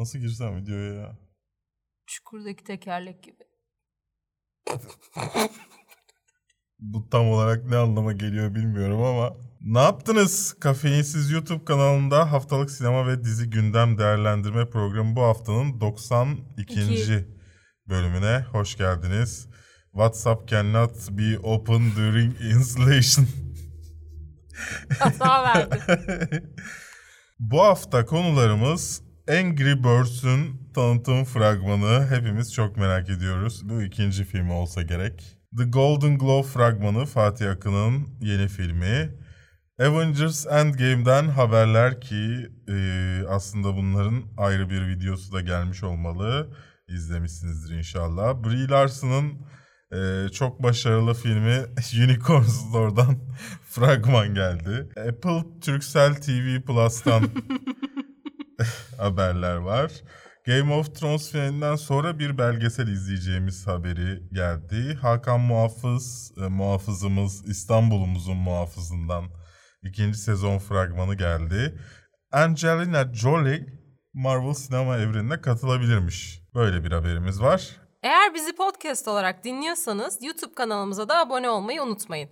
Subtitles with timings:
[0.00, 1.18] Nasıl girsem videoya ya?
[2.06, 3.44] Çukurdaki tekerlek gibi.
[6.78, 9.36] Bu tam olarak ne anlama geliyor bilmiyorum ama.
[9.60, 10.56] Ne yaptınız?
[10.60, 16.94] Kafeinsiz YouTube kanalında haftalık sinema ve dizi gündem değerlendirme programı bu haftanın 92.
[16.94, 17.28] İki.
[17.88, 19.48] bölümüne hoş geldiniz.
[19.92, 23.26] WhatsApp cannot be open during installation.
[24.98, 26.42] Hata verdi.
[27.38, 32.06] Bu hafta konularımız Angry Birds'ün tanıtım fragmanı.
[32.10, 33.68] Hepimiz çok merak ediyoruz.
[33.68, 35.38] Bu ikinci filmi olsa gerek.
[35.58, 39.14] The Golden Globe fragmanı Fatih Akın'ın yeni filmi.
[39.80, 42.76] Avengers Endgame'den haberler ki e,
[43.28, 46.54] aslında bunların ayrı bir videosu da gelmiş olmalı.
[46.88, 48.44] İzlemişsinizdir inşallah.
[48.44, 49.32] Brie Larson'ın
[49.92, 51.64] e, çok başarılı filmi
[52.04, 53.18] Unicorn Store'dan
[53.70, 54.88] fragman geldi.
[55.08, 57.22] Apple Turkcell TV Plus'tan
[58.98, 59.92] haberler var.
[60.46, 64.94] Game of Thrones finalinden sonra bir belgesel izleyeceğimiz haberi geldi.
[65.02, 69.24] Hakan Muhafız, e, muhafızımız İstanbul'umuzun muhafızından
[69.82, 71.78] ikinci sezon fragmanı geldi.
[72.32, 73.66] Angelina Jolie
[74.14, 76.40] Marvel sinema evrenine katılabilirmiş.
[76.54, 77.80] Böyle bir haberimiz var.
[78.02, 82.30] Eğer bizi podcast olarak dinliyorsanız YouTube kanalımıza da abone olmayı unutmayın.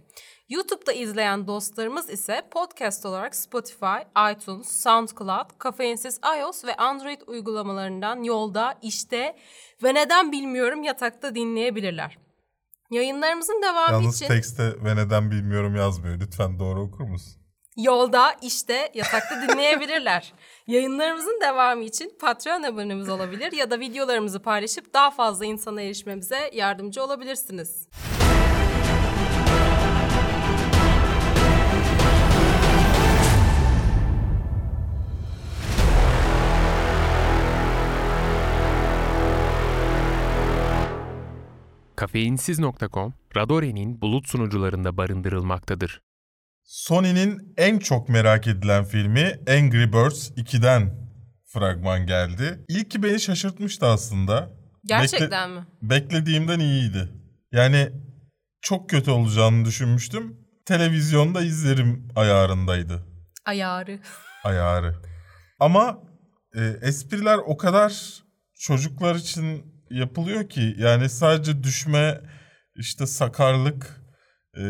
[0.48, 3.98] YouTube'da izleyen dostlarımız ise podcast olarak Spotify,
[4.32, 9.36] iTunes, SoundCloud, Kafeinsiz iOS ve Android uygulamalarından yolda, işte
[9.82, 12.19] ve neden bilmiyorum yatakta dinleyebilirler.
[12.91, 16.20] Yayınlarımızın devamı Yalnız için tekste ve neden bilmiyorum yazmıyor.
[16.20, 17.38] Lütfen doğru okur musun?
[17.78, 20.32] yolda, işte, yatakta dinleyebilirler.
[20.66, 27.02] Yayınlarımızın devamı için Patreon abonemiz olabilir ya da videolarımızı paylaşıp daha fazla insana erişmemize yardımcı
[27.02, 27.88] olabilirsiniz.
[41.98, 46.03] Kafeinsiz.com, Radore'nin bulut sunucularında barındırılmaktadır.
[46.64, 50.94] Sony'nin en çok merak edilen filmi Angry Birds 2'den
[51.47, 52.64] fragman geldi.
[52.69, 54.50] İlki beni şaşırtmıştı aslında.
[54.84, 55.66] Gerçekten mi?
[55.82, 57.09] Beklediğimden iyiydi.
[57.53, 57.88] Yani
[58.62, 60.36] çok kötü olacağını düşünmüştüm.
[60.66, 63.06] Televizyonda izlerim ayarındaydı.
[63.44, 64.00] Ayarı.
[64.44, 64.94] Ayarı.
[65.60, 65.98] Ama
[66.54, 68.22] e, espriler o kadar
[68.54, 72.21] çocuklar için yapılıyor ki yani sadece düşme
[72.76, 74.00] işte sakarlık
[74.59, 74.65] e,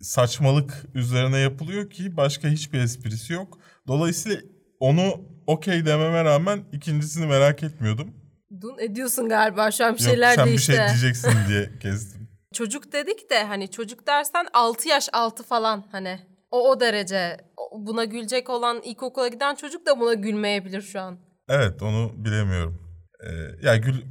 [0.00, 3.58] saçmalık üzerine yapılıyor ki başka hiçbir esprisi yok.
[3.88, 4.38] Dolayısıyla
[4.80, 8.14] onu okey dememe rağmen ikincisini merak etmiyordum.
[8.60, 10.72] Dun ediyorsun galiba şu an bir Yok şeyler sen değişti.
[10.72, 12.28] bir şey diyeceksin diye kestim.
[12.54, 16.18] Çocuk dedik de hani çocuk dersen 6 yaş altı falan hani.
[16.50, 17.36] O o derece.
[17.78, 21.18] Buna gülecek olan ilkokula giden çocuk da buna gülmeyebilir şu an.
[21.48, 22.82] Evet onu bilemiyorum.
[23.26, 24.02] Ee, ya gül,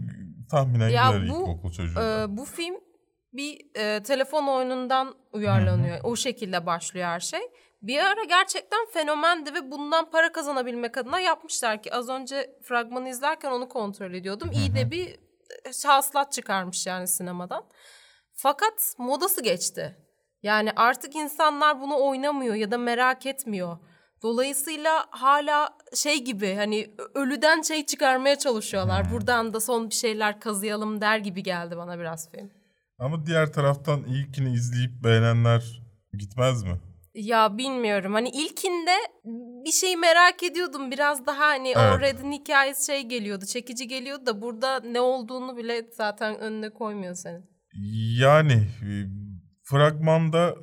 [0.51, 1.95] tahminen Ya güler bu, ilkokul çocuğu.
[1.95, 2.25] Da.
[2.29, 2.75] bu film
[3.33, 5.99] bir e, telefon oyunundan uyarlanıyor.
[6.03, 7.41] O şekilde başlıyor her şey.
[7.81, 13.51] Bir ara gerçekten fenomendi ve bundan para kazanabilmek adına yapmışlar ki az önce fragmanı izlerken
[13.51, 14.51] onu kontrol ediyordum.
[14.53, 15.07] İyi de bir
[15.65, 17.63] e, hasılat çıkarmış yani sinemadan.
[18.33, 19.97] Fakat modası geçti.
[20.43, 23.77] Yani artık insanlar bunu oynamıyor ya da merak etmiyor.
[24.23, 29.11] Dolayısıyla hala şey gibi hani ölüden şey çıkarmaya çalışıyorlar.
[29.11, 32.49] Buradan da son bir şeyler kazıyalım der gibi geldi bana biraz film.
[32.99, 35.81] Ama diğer taraftan ilkini izleyip beğenenler
[36.17, 36.79] gitmez mi?
[37.13, 38.95] Ya bilmiyorum hani ilkinde
[39.65, 42.01] bir şey merak ediyordum biraz daha hani o Evet.
[42.01, 47.45] Red'in hikayesi şey geliyordu çekici geliyordu da burada ne olduğunu bile zaten önüne koymuyor senin.
[48.19, 48.91] Yani e,
[49.63, 50.55] fragmanda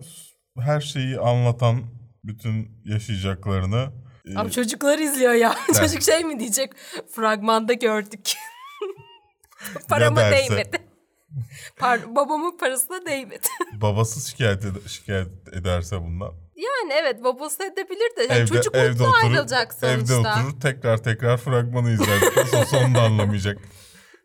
[0.59, 1.83] her şeyi anlatan
[2.25, 3.93] bütün yaşayacaklarını
[4.27, 5.57] e, Ama çocuklar izliyor ya.
[5.69, 5.81] Evet.
[5.81, 6.73] Çocuk şey mi diyecek?
[7.15, 8.33] Fragmanda gördük.
[9.89, 10.79] Parama değmedi.
[11.77, 13.47] Par babamın parasına değmedi.
[13.81, 16.33] babası şikayet, ed- şikayet ederse bundan.
[16.57, 18.23] yani evet babası edebilir de.
[18.23, 20.41] Yani evde, çocuk evde mutlu oturur, ayrılacak evde sonuçta.
[20.41, 22.19] oturur tekrar tekrar fragmanı izler.
[22.51, 23.59] Son- Sonunu da anlamayacak.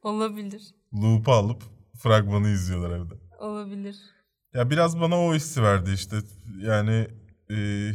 [0.03, 0.61] Olabilir.
[0.93, 1.63] Loop'u alıp
[1.99, 3.13] fragmanı izliyorlar evde.
[3.39, 3.95] Olabilir.
[4.53, 6.15] Ya biraz bana o hissi verdi işte.
[6.61, 7.07] Yani
[7.49, 7.91] e,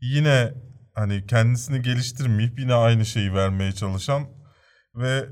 [0.00, 0.54] yine
[0.94, 4.28] hani kendisini geliştirmeyip yine aynı şeyi vermeye çalışan
[4.94, 5.28] ve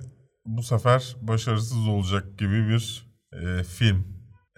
[0.47, 4.07] bu sefer başarısız olacak gibi bir e, film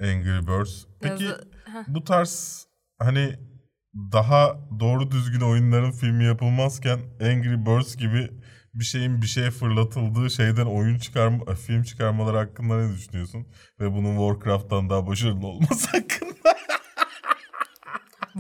[0.00, 0.84] Angry Birds.
[1.00, 1.50] Peki Yazı-
[1.88, 2.66] bu tarz
[2.98, 3.36] hani
[4.12, 8.30] daha doğru düzgün oyunların filmi yapılmazken Angry Birds gibi
[8.74, 13.46] bir şeyin bir şeye fırlatıldığı şeyden oyun çıkarma, film çıkarmaları hakkında ne düşünüyorsun?
[13.80, 16.56] Ve bunun Warcraft'tan daha başarılı olması hakkında.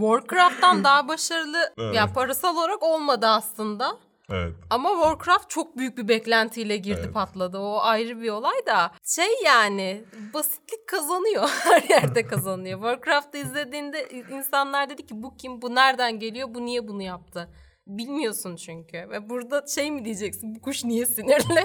[0.00, 1.94] Warcraft'tan daha başarılı Evet.
[1.94, 3.98] ya parasal olarak olmadı aslında.
[4.30, 4.54] Evet.
[4.70, 7.14] Ama Warcraft çok büyük bir beklentiyle girdi Evet.
[7.14, 7.58] patladı.
[7.58, 8.92] O ayrı bir olay da.
[9.04, 10.04] Şey yani
[10.34, 11.48] basitlik kazanıyor.
[11.64, 12.80] Her yerde kazanıyor.
[12.80, 17.50] Warcraft'ı izlediğinde insanlar dedi ki bu kim, bu nereden geliyor, bu niye bunu yaptı?
[17.86, 18.96] Bilmiyorsun çünkü.
[19.10, 21.64] Ve burada şey mi diyeceksin, bu kuş niye sinirli?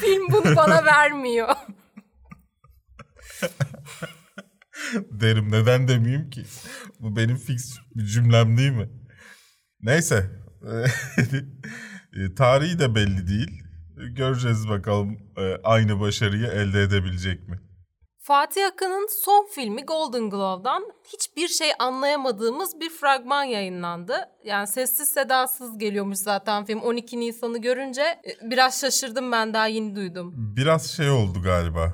[0.00, 1.48] Film bunu bana vermiyor.
[5.10, 6.44] Derim neden demeyeyim ki?
[7.00, 8.88] Bu benim fix cümlem değil mi?
[9.82, 10.30] Neyse.
[12.16, 13.62] E, Tarihi de belli değil.
[14.16, 17.58] Göreceğiz bakalım e, aynı başarıyı elde edebilecek mi?
[18.18, 20.82] Fatih Akın'ın son filmi Golden Globe'dan
[21.12, 24.16] hiçbir şey anlayamadığımız bir fragman yayınlandı.
[24.44, 26.80] Yani sessiz sedasız geliyormuş zaten film.
[26.80, 30.34] 12 Nisan'ı görünce e, biraz şaşırdım ben daha yeni duydum.
[30.36, 31.92] Biraz şey oldu galiba.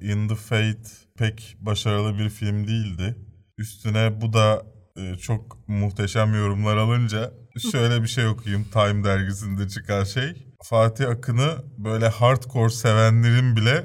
[0.00, 3.16] In the Fate pek başarılı bir film değildi.
[3.58, 4.62] Üstüne bu da
[4.96, 7.32] e, çok muhteşem yorumlar alınca
[7.72, 10.46] şöyle bir şey okuyayım Time dergisinde çıkan şey.
[10.62, 13.84] Fatih Akın'ı böyle hardcore sevenlerin bile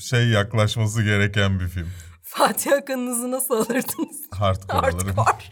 [0.00, 1.88] şey yaklaşması gereken bir film.
[2.22, 4.16] Fatih Akın'ınızı nasıl alırdınız?
[4.30, 5.16] Hardcore alırım.
[5.16, 5.44] Hardcore.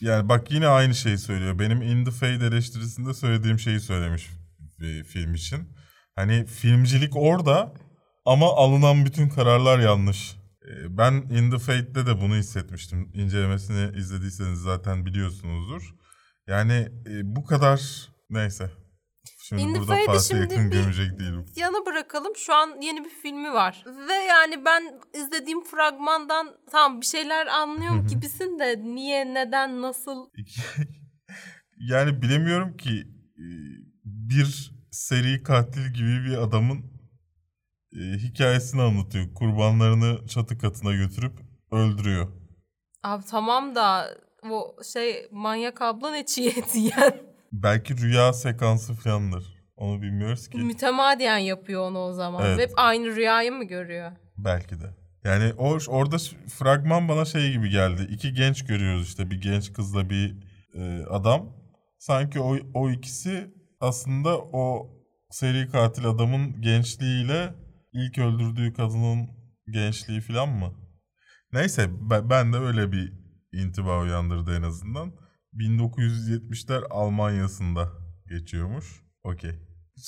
[0.00, 1.58] Yani bak yine aynı şeyi söylüyor.
[1.58, 4.30] Benim In the Fade eleştirisinde söylediğim şeyi söylemiş
[4.80, 5.68] bir film için.
[6.16, 7.72] Hani filmcilik orada
[8.24, 10.43] ama alınan bütün kararlar yanlış.
[10.68, 13.10] Ee, Ben In the Fade'de de bunu hissetmiştim.
[13.14, 15.94] İncelemesini izlediyseniz zaten biliyorsunuzdur.
[16.46, 18.70] Yani e, bu kadar neyse.
[19.38, 21.46] Şimdi In burada Fatih Yakın gömecek değilim.
[21.56, 22.32] Yana bırakalım.
[22.36, 23.84] Şu an yeni bir filmi var.
[24.08, 30.26] Ve yani ben izlediğim fragmandan tam bir şeyler anlıyorum gibisin de niye, neden, nasıl?
[31.76, 33.06] yani bilemiyorum ki
[33.38, 33.46] e,
[34.04, 36.93] bir seri katil gibi bir adamın
[37.94, 39.34] e, hikayesini anlatıyor.
[39.34, 41.32] Kurbanlarını çatı katına götürüp
[41.72, 42.28] öldürüyor.
[43.02, 44.06] Abi tamam da
[44.50, 47.22] o şey manyak abla ne çiğ et yiyen.
[47.52, 49.54] Belki rüya sekansı falandır.
[49.76, 50.58] Onu bilmiyoruz ki.
[50.58, 52.46] Mütemadiyen yapıyor onu o zaman.
[52.46, 52.58] Evet.
[52.58, 54.12] Ve hep aynı rüyayı mı görüyor?
[54.36, 54.90] Belki de.
[55.24, 56.16] Yani o orada
[56.48, 58.08] fragman bana şey gibi geldi.
[58.10, 60.36] İki genç görüyoruz işte bir genç kızla bir
[60.74, 61.52] e, adam.
[61.98, 64.90] Sanki o o ikisi aslında o
[65.30, 67.54] seri katil adamın gençliğiyle
[67.94, 69.30] ilk öldürdüğü kadının
[69.70, 70.74] gençliği falan mı?
[71.52, 71.90] Neyse
[72.30, 73.12] ben, de öyle bir
[73.52, 75.12] intiba uyandırdı en azından.
[75.54, 77.92] 1970'ler Almanya'sında
[78.28, 79.02] geçiyormuş.
[79.24, 79.52] Okey.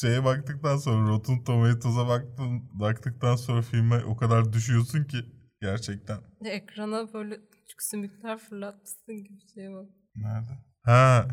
[0.00, 5.16] Şeye baktıktan sonra Rotten Tomatoes'a baktın, baktıktan sonra filme o kadar düşüyorsun ki
[5.60, 6.18] gerçekten.
[6.44, 9.86] Ekrana böyle küçük sümükler fırlatmışsın gibi bir şey var.
[10.16, 10.58] Nerede?
[10.82, 11.28] Ha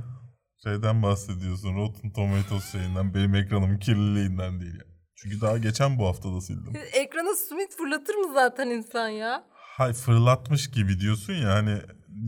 [0.63, 4.92] şeyden bahsediyorsun Rotten Tomatoes şeyinden benim ekranımın kirliliğinden değil ya.
[5.23, 6.73] Çünkü daha geçen bu haftada sildim.
[6.93, 9.43] Ekrana sümük fırlatır mı zaten insan ya?
[9.51, 11.81] Hay fırlatmış gibi diyorsun ya hani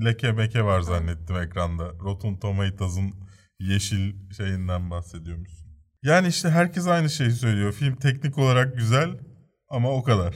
[0.05, 1.89] leke meke var zannettim ekranda.
[2.03, 3.13] Rotten Tomatoes'ın
[3.59, 5.65] yeşil şeyinden bahsediyormuşsun.
[6.03, 7.73] Yani işte herkes aynı şeyi söylüyor.
[7.73, 9.19] Film teknik olarak güzel
[9.69, 10.35] ama o kadar.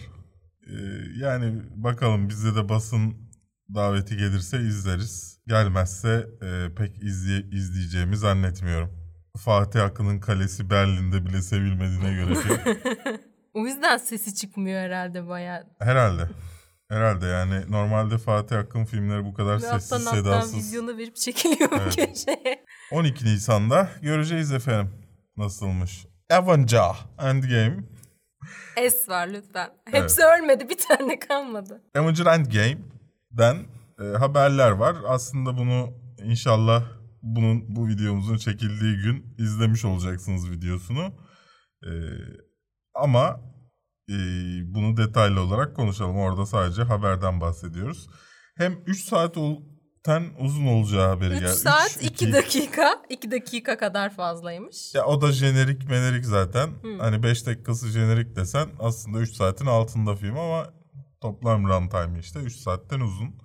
[0.67, 0.73] Ee,
[1.15, 3.29] yani bakalım bizde de basın
[3.75, 5.39] daveti gelirse izleriz.
[5.47, 8.98] Gelmezse e, pek izleye, izleyeceğimi zannetmiyorum.
[9.37, 12.33] Fatih Akın'ın kalesi Berlin'de bile sevilmediğine göre.
[13.53, 15.63] O yüzden sesi çıkmıyor herhalde bayağı.
[15.79, 16.29] Herhalde.
[16.89, 20.55] Herhalde yani normalde Fatih Akın filmleri bu kadar Ve alttan sessiz alttan sedasız.
[20.55, 21.95] vizyona verip çekiliyor Evet.
[21.95, 22.65] köşeye.
[22.91, 24.93] 12 Nisan'da göreceğiz efendim
[25.37, 26.05] nasılmış.
[26.31, 27.77] Avenger Endgame.
[28.77, 29.69] Es var lütfen.
[29.91, 31.81] Hepsi ölmedi bir tane kalmadı.
[31.97, 33.57] Avenger Endgame'den
[34.01, 34.95] e, haberler var.
[35.07, 36.83] Aslında bunu inşallah
[37.21, 41.13] bunun bu videomuzun çekildiği gün izlemiş olacaksınız videosunu.
[41.83, 41.91] E,
[42.93, 43.39] ama
[44.09, 44.15] e,
[44.73, 46.17] bunu detaylı olarak konuşalım.
[46.17, 48.07] Orada sadece haberden bahsediyoruz.
[48.57, 51.51] Hem 3 saatten uzun olacağı haberi 3 geldi.
[51.51, 52.33] saat Üç, 2 iki.
[52.33, 53.01] dakika.
[53.09, 54.95] 2 dakika kadar fazlaymış.
[54.95, 56.69] Ya o da jenerik menerik zaten.
[56.99, 60.73] Hani 5 dakikası jenerik desen aslında 3 saatin altında film ama
[61.21, 63.35] toplam runtime işte 3 saatten uzun.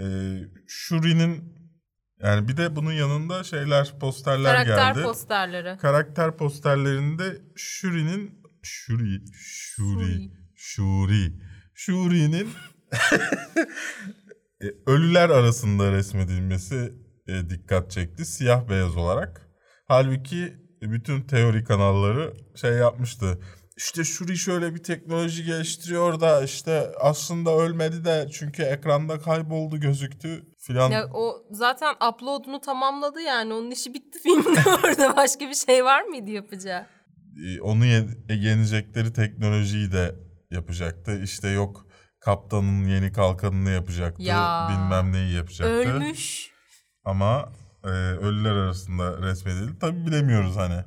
[0.00, 0.38] Ee,
[0.68, 1.59] Shuri'nin
[2.22, 5.02] yani bir de bunun yanında şeyler posterler Karakter geldi.
[5.02, 5.78] posterleri.
[5.78, 11.32] Karakter posterlerinde Shuri'nin Shuri Shuri Shuri
[11.74, 12.48] Shuri'nin
[14.62, 16.92] e, ölüler arasında resmedilmesi
[17.28, 19.48] e, dikkat çekti siyah beyaz olarak.
[19.88, 23.38] Halbuki bütün teori kanalları şey yapmıştı.
[23.76, 30.46] İşte Shuri şöyle bir teknoloji geliştiriyor da işte aslında ölmedi de çünkü ekranda kayboldu gözüktü
[30.72, 30.90] filan.
[30.90, 33.54] Ya o zaten upload'unu tamamladı yani.
[33.54, 35.16] Onun işi bitti filmde orada.
[35.16, 36.86] Başka bir şey var mıydı yapacağı?
[37.46, 40.14] E, onu ye- yenecekleri teknolojiyi de
[40.50, 41.20] yapacaktı.
[41.22, 41.86] İşte yok
[42.20, 44.22] kaptanın yeni kalkanını yapacaktı.
[44.22, 44.68] Ya.
[44.70, 45.72] Bilmem neyi yapacaktı.
[45.74, 46.50] Ölmüş.
[47.04, 47.52] Ama
[47.84, 49.78] e, ölüler arasında resmedildi.
[49.78, 50.84] Tabi bilemiyoruz hani.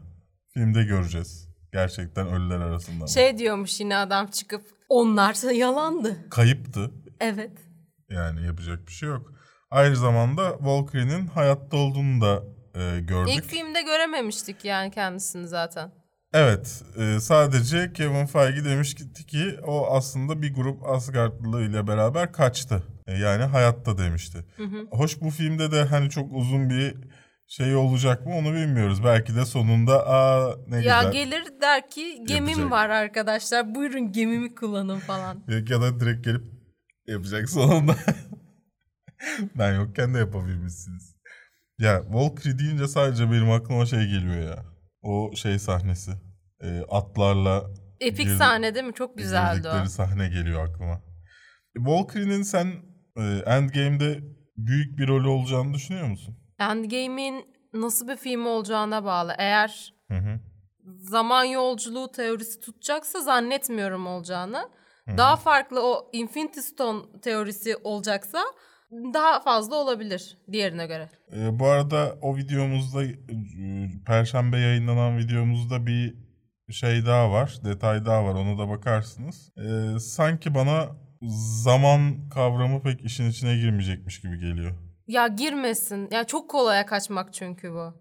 [0.54, 1.50] Filmde göreceğiz.
[1.74, 3.10] Gerçekten ölüler arasında mı?
[3.10, 6.30] Şey diyormuş yine adam çıkıp onlar yalandı.
[6.30, 6.92] Kayıptı.
[7.20, 7.52] Evet.
[8.10, 9.33] Yani yapacak bir şey yok.
[9.74, 12.44] Aynı zamanda Valkyrie'nin hayatta olduğunu da
[12.76, 13.34] e, gördük.
[13.36, 15.92] İlk filmde görememiştik yani kendisini zaten.
[16.34, 22.32] Evet, e, sadece Kevin Feige demiş ki, ki o aslında bir grup Asgardlı ile beraber
[22.34, 22.84] kaçtı.
[23.08, 24.46] E, yani hayatta demişti.
[24.92, 26.96] Hoş bu filmde de hani çok uzun bir
[27.48, 29.04] şey olacak mı onu bilmiyoruz.
[29.04, 31.12] Belki de sonunda aa ne Ya güzel.
[31.12, 32.72] gelir der ki gemim Yapacak.
[32.72, 35.44] var arkadaşlar buyurun gemimi kullanın falan.
[35.48, 36.44] ya da direkt gelip
[37.08, 37.96] yapacak sonunda.
[39.56, 41.16] ben yokken de yapabilmişsiniz.
[41.80, 44.66] Ya Valkyrie deyince sadece benim aklıma şey geliyor ya.
[45.02, 46.12] O şey sahnesi.
[46.62, 48.94] E, atlarla Epik Girdi- sahne değil mi?
[48.94, 49.86] Çok güzeldi o.
[49.86, 51.02] sahne geliyor aklıma.
[51.78, 52.68] Valkyrie'nin sen
[53.18, 54.20] e, Endgame'de
[54.58, 56.38] büyük bir rolü olacağını düşünüyor musun?
[56.60, 59.34] Endgame'in nasıl bir film olacağına bağlı.
[59.38, 60.40] Eğer Hı hı.
[61.00, 64.70] zaman yolculuğu teorisi tutacaksa zannetmiyorum olacağını.
[65.08, 68.44] Daha farklı o Infinity Stone teorisi olacaksa
[69.14, 71.10] daha fazla olabilir diğerine göre.
[71.36, 73.16] E, bu arada o videomuzda e,
[74.06, 76.16] Perşembe yayınlanan videomuzda bir
[76.72, 78.34] şey daha var, detay daha var.
[78.34, 79.52] Ona da bakarsınız.
[79.58, 80.90] E, sanki bana
[81.64, 84.72] zaman kavramı pek işin içine girmeyecekmiş gibi geliyor.
[85.08, 86.10] Ya girmesin.
[86.12, 87.94] Ya çok kolaya kaçmak çünkü bu.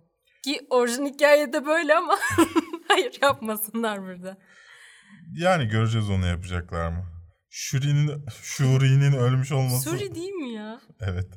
[0.44, 2.14] Ki orijin hikayede böyle ama
[2.88, 4.36] hayır yapmasınlar burada.
[5.36, 7.11] Yani göreceğiz onu yapacaklar mı?
[7.54, 9.90] Shuri'nin Shuri'nin ölmüş olması.
[9.90, 10.80] Suri değil mi ya?
[11.00, 11.28] Evet.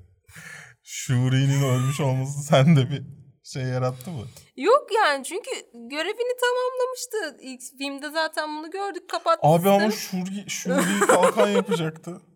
[0.84, 3.04] Shuri'nin ölmüş olması sende bir
[3.44, 4.26] şey yarattı mı?
[4.58, 7.38] Yok yani çünkü görevini tamamlamıştı.
[7.42, 9.44] İlk filmde zaten bunu gördük kapattık.
[9.44, 9.92] Abi ama.
[9.92, 12.22] Shuri, Shuri'yi kalkan yapacaktı.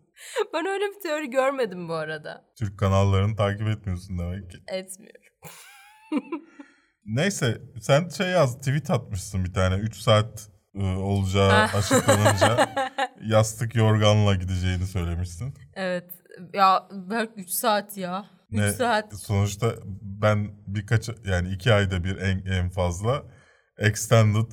[0.54, 2.44] Ben öyle bir teori görmedim bu arada.
[2.58, 4.58] Türk kanallarını takip etmiyorsun demek ki.
[4.68, 5.32] Etmiyorum.
[7.04, 11.78] Neyse sen şey yaz tweet atmışsın bir tane 3 saat olacağı Ha.
[11.78, 12.68] açıklanınca
[13.26, 15.54] yastık yorganla gideceğini söylemişsin.
[15.74, 16.10] Evet.
[16.54, 18.24] Ya belki 3 saat ya.
[18.50, 19.14] 3 Ne- saat.
[19.20, 23.22] Sonuçta ben birkaç yani iki ayda bir en, en fazla
[23.78, 24.52] Extended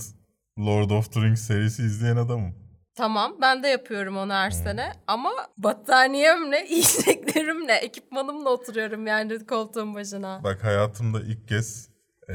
[0.59, 2.55] Lord of the Rings serisi izleyen adamım.
[2.95, 4.39] Tamam ben de yapıyorum onu Hmm.
[4.39, 10.43] her sene ama battaniyemle, yiyeceklerimle, ekipmanımla oturuyorum yani koltuğun başına.
[10.43, 11.89] Bak hayatımda ilk kez
[12.29, 12.33] e,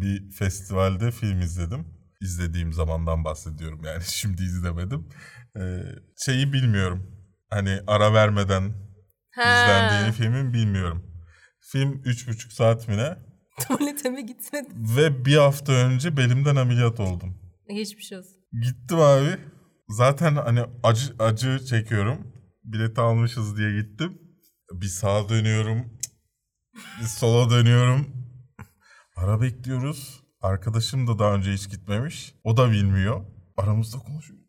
[0.00, 1.99] bir festivalde film izledim.
[2.20, 5.08] İzlediğim zamandan bahsediyorum yani şimdi izlemedim.
[5.56, 5.82] E,
[6.16, 7.26] şeyi bilmiyorum.
[7.50, 8.72] Hani ara vermeden
[9.34, 11.24] Ha, izlendiğini filmin bilmiyorum.
[11.60, 13.18] Film üç buçuk saat mi ne?
[13.60, 14.96] Tuvalete mi gitmedin?
[14.96, 17.38] Ve bir hafta önce belimden ameliyat oldum.
[17.68, 18.36] Geçmiş olsun.
[18.62, 19.36] Gittim abi.
[19.88, 22.32] Zaten hani acı acı çekiyorum.
[22.64, 24.18] Bileti almışız diye gittim.
[24.72, 25.98] Bir sağa dönüyorum.
[27.00, 28.06] Bir sola dönüyorum.
[29.16, 30.19] Ara bekliyoruz.
[30.40, 32.34] Arkadaşım da daha önce hiç gitmemiş.
[32.44, 33.24] O da bilmiyor.
[33.56, 34.40] Aramızda konuşuyor.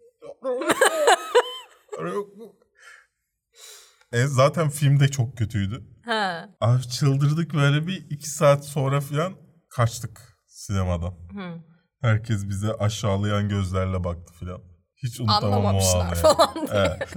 [4.12, 5.84] E, zaten film de çok kötüydü.
[6.06, 6.50] Ha.
[6.62, 9.34] Abi çıldırdık böyle bir iki saat sonra falan
[9.70, 11.12] kaçtık sinemadan.
[11.12, 11.62] Hı.
[12.02, 14.62] Herkes bize aşağılayan gözlerle baktı filan.
[15.04, 16.68] Hiç unutamam Anlamamışlar falan.
[16.72, 17.14] Evet.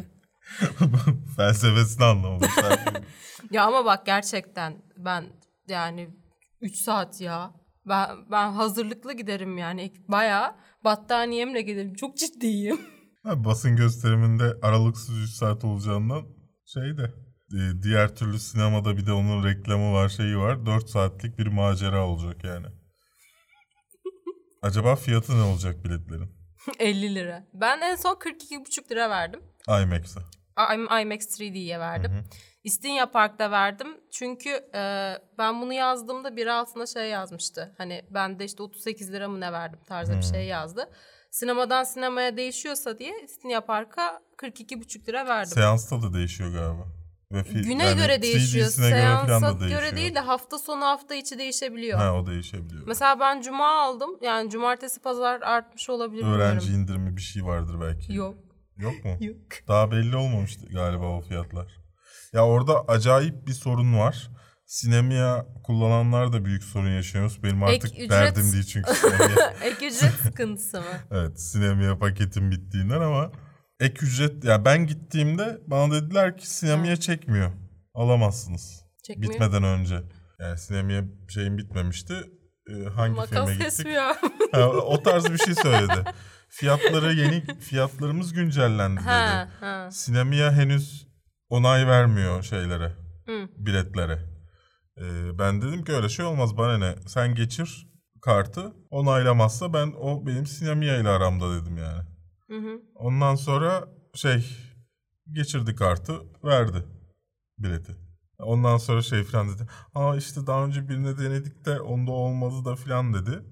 [1.37, 2.79] Felsefesini anlamamışlar.
[3.51, 5.25] Ya ama bak gerçekten ben
[5.69, 6.11] yani
[6.61, 7.51] 3 saat ya.
[7.89, 9.93] Ben, ben hazırlıklı giderim yani.
[10.09, 11.95] Bayağı battaniyemle giderim.
[11.95, 12.81] Çok ciddiyim.
[13.25, 16.27] Ha, basın gösteriminde aralıksız 3 saat olacağından
[16.67, 17.13] şey de
[17.53, 20.67] e, diğer türlü sinemada bir de onun reklamı var şeyi var.
[20.67, 22.67] 4 saatlik bir macera olacak yani.
[24.63, 26.31] Acaba fiyatı ne olacak biletlerin?
[26.79, 27.47] 50 lira.
[27.55, 29.41] Ben en son 42,5 lira verdim.
[29.69, 30.21] IMAX'e.
[31.03, 32.25] IMAX 3D'ye verdim.
[32.65, 33.89] İstinye Park'ta verdim.
[34.11, 37.75] Çünkü e, ben bunu yazdığımda bir altına şey yazmıştı.
[37.79, 40.91] Hani ben de işte 38 lira mı ne verdim tarzı bir şey yazdı.
[41.31, 45.53] Sinemadan sinemaya değişiyorsa diye İstinye Park'a 42,5 lira verdim.
[45.55, 46.87] Seansta da değişiyor galiba.
[47.33, 48.67] Ve Güne yani göre değişiyor.
[48.67, 49.83] 3D'sine göre falan Seansa da değişiyor.
[49.83, 51.99] göre değil de hafta sonu hafta içi değişebiliyor.
[51.99, 52.87] Ha o değişebiliyor.
[52.87, 54.11] Mesela ben cuma aldım.
[54.23, 56.83] Yani cumartesi pazar artmış olabilir Öğrenci bilmiyorum.
[56.83, 58.15] indirimi bir şey vardır belki.
[58.15, 58.35] Yok.
[58.77, 59.17] Yok mu?
[59.21, 59.37] Yok.
[59.69, 61.84] Daha belli olmamıştı galiba o fiyatlar.
[62.35, 64.31] Ya orada acayip bir sorun var.
[64.67, 67.43] Sinemia kullananlar da büyük sorun yaşıyoruz.
[67.43, 69.51] Benim artık ücret- derdim değil çünkü sinemia.
[69.63, 70.87] Ek ücret sıkıntısı mı?
[71.11, 73.33] evet sinemia paketim bittiğinden ama
[73.81, 77.53] ek ücret ya ben gittiğimde bana dediler ki sinemia çekmiyor.
[77.95, 78.85] Alamazsınız.
[79.07, 79.33] Çekmiyor.
[79.33, 80.03] Bitmeden önce.
[80.41, 82.15] Yani sinemia şeyim bitmemişti.
[82.71, 83.65] Ee, hangi Makas filme gittik?
[83.65, 84.15] kesmiyor.
[84.53, 86.05] Ha, o tarz bir şey söyledi.
[86.49, 89.09] Fiyatları yeni fiyatlarımız güncellendi dedi.
[89.09, 89.89] ha, ha.
[89.91, 91.04] Sinemia henüz
[91.55, 92.93] onay vermiyor şeylere,
[93.27, 93.49] Hı.
[93.57, 94.19] biletlere.
[94.99, 96.95] Ee, ben dedim ki öyle şey olmaz bana ne.
[97.07, 97.89] Sen geçir
[98.23, 98.73] kartı.
[98.91, 102.03] Onaylamazsa ben o benim Sinemia ile aramda dedim yani.
[102.49, 102.81] Hı hı.
[102.95, 104.57] Ondan sonra şey
[105.33, 106.13] geçirdi kartı
[106.45, 106.85] verdi
[107.59, 107.93] bileti.
[108.39, 109.67] Ondan sonra şey falan dedi.
[109.95, 113.43] Aa işte daha önce birine denedik de onda olmadı da falan dedi.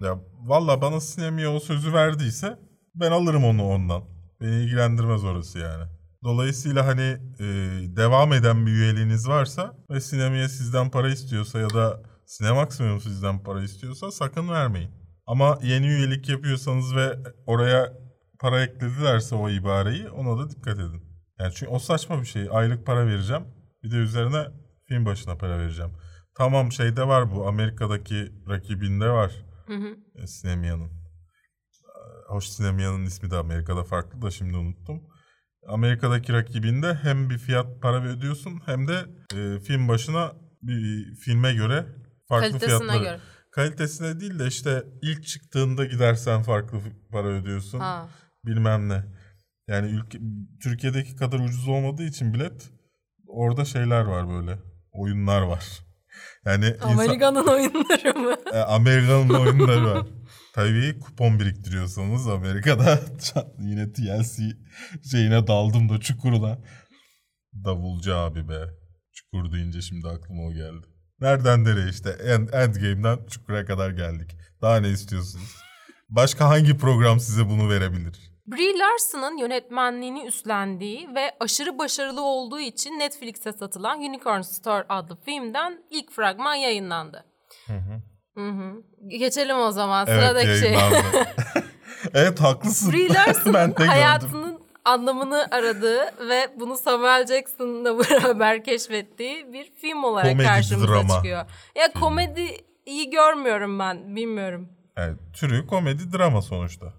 [0.00, 2.58] Ya valla bana Sinemia o sözü verdiyse
[2.94, 4.02] ben alırım onu ondan.
[4.40, 5.84] Beni ilgilendirmez orası yani.
[6.24, 7.46] Dolayısıyla hani e,
[7.96, 13.62] devam eden bir üyeliğiniz varsa ve Sinemia sizden para istiyorsa ya da Sinemaksimum sizden para
[13.62, 14.90] istiyorsa sakın vermeyin.
[15.26, 17.92] Ama yeni üyelik yapıyorsanız ve oraya
[18.38, 21.02] para ekledilerse o ibareyi ona da dikkat edin.
[21.38, 22.48] Yani çünkü o saçma bir şey.
[22.50, 23.42] Aylık para vereceğim.
[23.82, 24.46] Bir de üzerine
[24.88, 25.92] film başına para vereceğim.
[26.34, 27.48] Tamam şeyde var bu.
[27.48, 29.32] Amerika'daki rakibinde var.
[29.66, 29.96] Hı hı.
[30.14, 30.90] E, Sinemia'nın.
[32.28, 35.02] Hoş Sinemia'nın ismi de Amerika'da farklı da şimdi unuttum.
[35.68, 38.98] Amerika'daki rakibinde hem bir fiyat para ödüyorsun hem de
[39.36, 41.86] e, film başına bir filme göre
[42.28, 43.02] farklı Kalitesine fiyatları.
[43.02, 43.20] göre.
[43.50, 46.78] Kalitesine değil de işte ilk çıktığında gidersen farklı
[47.10, 47.80] para ödüyorsun.
[47.80, 48.08] Ha.
[48.44, 49.04] Bilmem ne.
[49.68, 50.18] Yani ülke,
[50.62, 52.70] Türkiye'deki kadar ucuz olmadığı için bilet
[53.26, 54.58] orada şeyler var böyle.
[54.92, 55.64] Oyunlar var.
[56.44, 58.34] Yani insan- Amerika'nın oyunları mı?
[58.52, 60.06] e, Amerika'nın oyunları var.
[60.54, 62.98] Tabii kupon biriktiriyorsanız Amerika'da
[63.58, 64.42] yine TLC
[65.10, 66.58] şeyine daldım da çukuruna.
[67.64, 68.60] Davulcu abi be.
[69.12, 70.86] Çukur deyince şimdi aklıma o geldi.
[71.20, 74.30] Nereden nereye işte End, Endgame'den Çukur'a kadar geldik.
[74.62, 75.56] Daha ne istiyorsunuz?
[76.08, 78.32] Başka hangi program size bunu verebilir?
[78.46, 85.84] Brie Larson'ın yönetmenliğini üstlendiği ve aşırı başarılı olduğu için Netflix'e satılan Unicorn Store adlı filmden
[85.90, 87.24] ilk fragman yayınlandı.
[87.66, 88.11] Hı hı.
[89.08, 90.74] Geçelim o zaman sıradaki şey.
[92.14, 92.92] evet haklısın.
[92.92, 93.86] Gördüm.
[93.86, 101.14] hayatının anlamını aradığı ve bunu Samuel Jackson'la beraber keşfettiği bir film olarak Komedi, karşımıza drama.
[101.14, 101.44] çıkıyor.
[101.76, 102.46] Ya komedi
[102.86, 104.68] iyi görmüyorum ben bilmiyorum.
[104.96, 106.92] Evet, türü komedi drama sonuçta.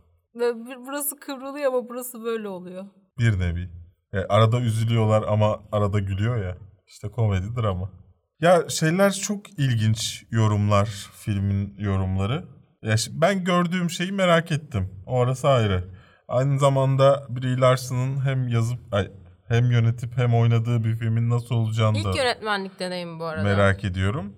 [0.86, 2.86] Burası kıvrılıyor ama burası böyle oluyor.
[3.20, 3.70] Bir nevi.
[4.14, 6.58] E, arada üzülüyorlar ama arada gülüyor ya.
[6.88, 7.92] İşte komedi drama.
[8.40, 12.46] Ya şeyler çok ilginç yorumlar, filmin yorumları.
[12.84, 15.04] Ya ben gördüğüm şeyi merak ettim.
[15.06, 15.84] Orası ayrı.
[16.28, 19.12] Aynı zamanda Brie Larson'ın hem yazıp ay,
[19.48, 23.44] hem yönetip hem oynadığı bir filmin nasıl olacağını İlk da yönetmenlik deneyimi bu arada.
[23.44, 24.36] merak ediyorum.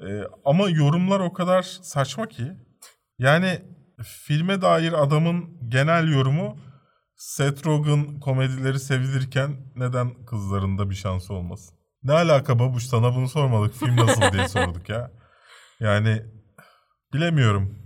[0.00, 2.52] Ee, ama yorumlar o kadar saçma ki.
[3.18, 3.62] Yani
[4.02, 6.58] filme dair adamın genel yorumu
[7.16, 11.77] Seth Rogen komedileri sevilirken neden kızlarında bir şansı olmasın?
[12.02, 15.10] Ne alaka babuş sana bunu sormadık film nasıl diye sorduk ya.
[15.80, 16.22] Yani
[17.12, 17.78] bilemiyorum.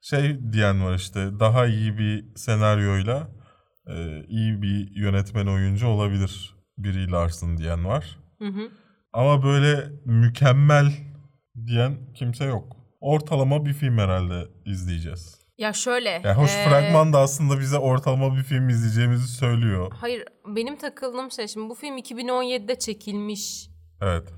[0.00, 3.28] Şey diyen var işte daha iyi bir senaryoyla
[3.86, 8.18] e, iyi bir yönetmen oyuncu olabilir Brie Larson diyen var.
[8.38, 8.70] Hı hı.
[9.12, 10.92] Ama böyle mükemmel
[11.66, 12.76] diyen kimse yok.
[13.00, 15.37] Ortalama bir film herhalde izleyeceğiz.
[15.58, 16.08] Ya şöyle.
[16.10, 19.92] Yani hoş ee, fragman da aslında bize ortalama bir film izleyeceğimizi söylüyor.
[20.00, 23.68] Hayır benim takıldığım şey şimdi bu film 2017'de çekilmiş.
[24.00, 24.28] Evet.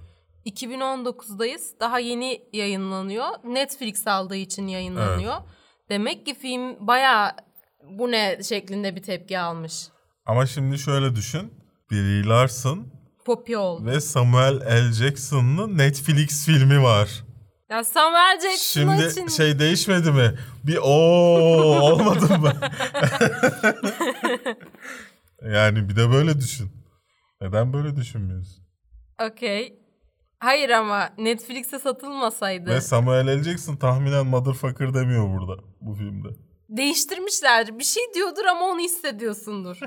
[0.47, 1.81] 2019'dayız.
[1.81, 3.27] Daha yeni yayınlanıyor.
[3.45, 5.35] Netflix aldığı için yayınlanıyor.
[5.89, 7.31] Demek ki film bayağı
[7.91, 9.89] bu ne şeklinde bir tepki almış.
[10.27, 11.55] Ama şimdi şöyle düşün.
[11.91, 12.87] Brie Larson
[13.25, 13.87] Poppy oldu.
[13.87, 14.93] ve Samuel L.
[14.93, 17.25] Jackson'ın Netflix filmi var.
[17.71, 20.35] Ya Samuel Jackson Şimdi için şey değişmedi mi?
[20.67, 20.91] Bir o
[21.81, 22.53] olmadı mı?
[25.43, 26.71] yani bir de böyle düşün.
[27.41, 28.65] Neden böyle düşünmüyorsun?
[29.31, 29.81] okey.
[30.39, 32.71] Hayır ama Netflix'e satılmasaydı.
[32.71, 33.43] Ve Samuel L.
[33.43, 36.29] Jackson tahminen motherfucker demiyor burada bu filmde.
[36.69, 37.79] Değiştirmişler.
[37.79, 39.79] Bir şey diyordur ama onu hissediyorsundur.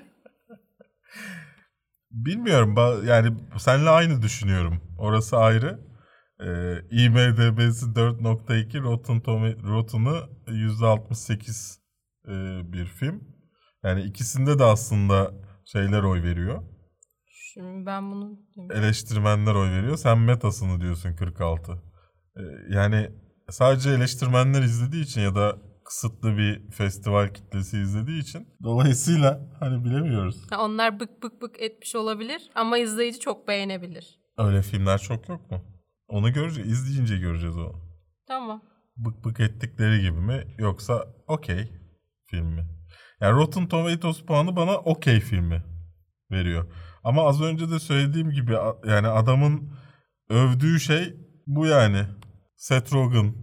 [2.11, 4.81] Bilmiyorum yani seninle aynı düşünüyorum.
[4.99, 5.92] Orası ayrı.
[6.43, 9.21] Ee, IMDB'si 4.2 Rotten
[9.67, 11.77] Rotten'ı %68
[12.27, 12.31] e,
[12.73, 13.23] bir film.
[13.83, 15.31] Yani ikisinde de aslında
[15.65, 16.63] şeyler oy veriyor.
[17.53, 18.39] Şimdi ben bunu
[18.73, 19.97] Eleştirmenler oy veriyor.
[19.97, 21.71] Sen metasını diyorsun 46.
[21.71, 23.09] Ee, yani
[23.49, 30.51] sadece eleştirmenler izlediği için ya da kısıtlı bir festival kitlesi izlediği için dolayısıyla hani bilemiyoruz.
[30.51, 34.19] Ha, onlar bık bık bık etmiş olabilir ama izleyici çok beğenebilir.
[34.37, 35.72] Öyle filmler çok yok mu?
[36.13, 36.71] Onu göreceğiz.
[36.71, 37.75] izleyince göreceğiz onu.
[38.27, 38.61] Tamam.
[38.97, 41.71] Bık bık ettikleri gibi mi yoksa okey
[42.25, 42.65] film mi?
[43.21, 45.63] Yani Rotten Tomatoes puanı bana okey filmi
[46.31, 46.65] veriyor.
[47.03, 48.53] Ama az önce de söylediğim gibi
[48.87, 49.73] yani adamın
[50.29, 51.13] övdüğü şey
[51.47, 52.05] bu yani.
[52.55, 53.35] Seth Rogen.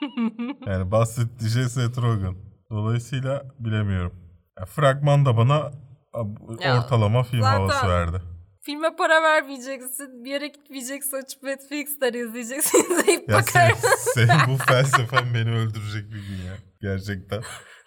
[0.66, 2.36] yani bahsettiği şey Seth Rogen.
[2.70, 4.12] Dolayısıyla bilemiyorum.
[4.58, 5.54] Ya fragman da bana
[6.12, 8.22] a- Ya, ortalama film zaten- havası verdi.
[8.62, 10.24] Filme para vermeyeceksin.
[10.24, 11.16] Bir yere gitmeyeceksin.
[11.16, 12.78] Açıp Netflix'ten izleyeceksin.
[13.00, 13.88] İzleyip Ya bakarsın.
[14.14, 16.56] senin bu felsefen beni öldürecek bir gün ya.
[16.82, 17.42] Gerçekten.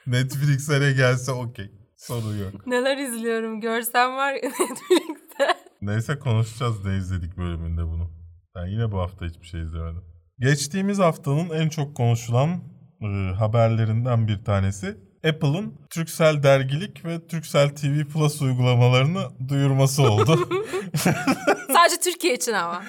[0.07, 1.71] Netflix'e gelse okey.
[1.97, 2.67] Sorun yok.
[2.67, 5.47] Neler izliyorum görsem var Netflix'te.
[5.81, 8.11] Neyse konuşacağız ne izledik bölümünde bunu.
[8.55, 10.03] Ben yine bu hafta hiçbir şey izlemedim.
[10.39, 12.49] Geçtiğimiz haftanın en çok konuşulan
[13.01, 20.49] e, haberlerinden bir tanesi Apple'ın Turkcell dergilik ve Turkcell TV Plus uygulamalarını duyurması oldu.
[21.73, 22.83] Sadece Türkiye için ama.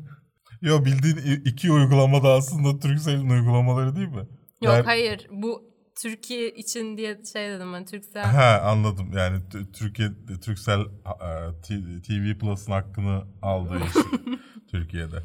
[0.62, 4.26] Yo bildiğin iki uygulama da aslında Turkcell'in uygulamaları değil mi?
[4.62, 8.24] Yok Der- hayır bu Türkiye için diye şey dedim ben Türksel.
[8.24, 9.12] Ha anladım.
[9.16, 9.42] Yani
[9.72, 10.08] Türkiye
[10.44, 14.40] Turkcell e, TV Plus'ın hakkını aldığı için
[14.70, 15.16] Türkiye'de.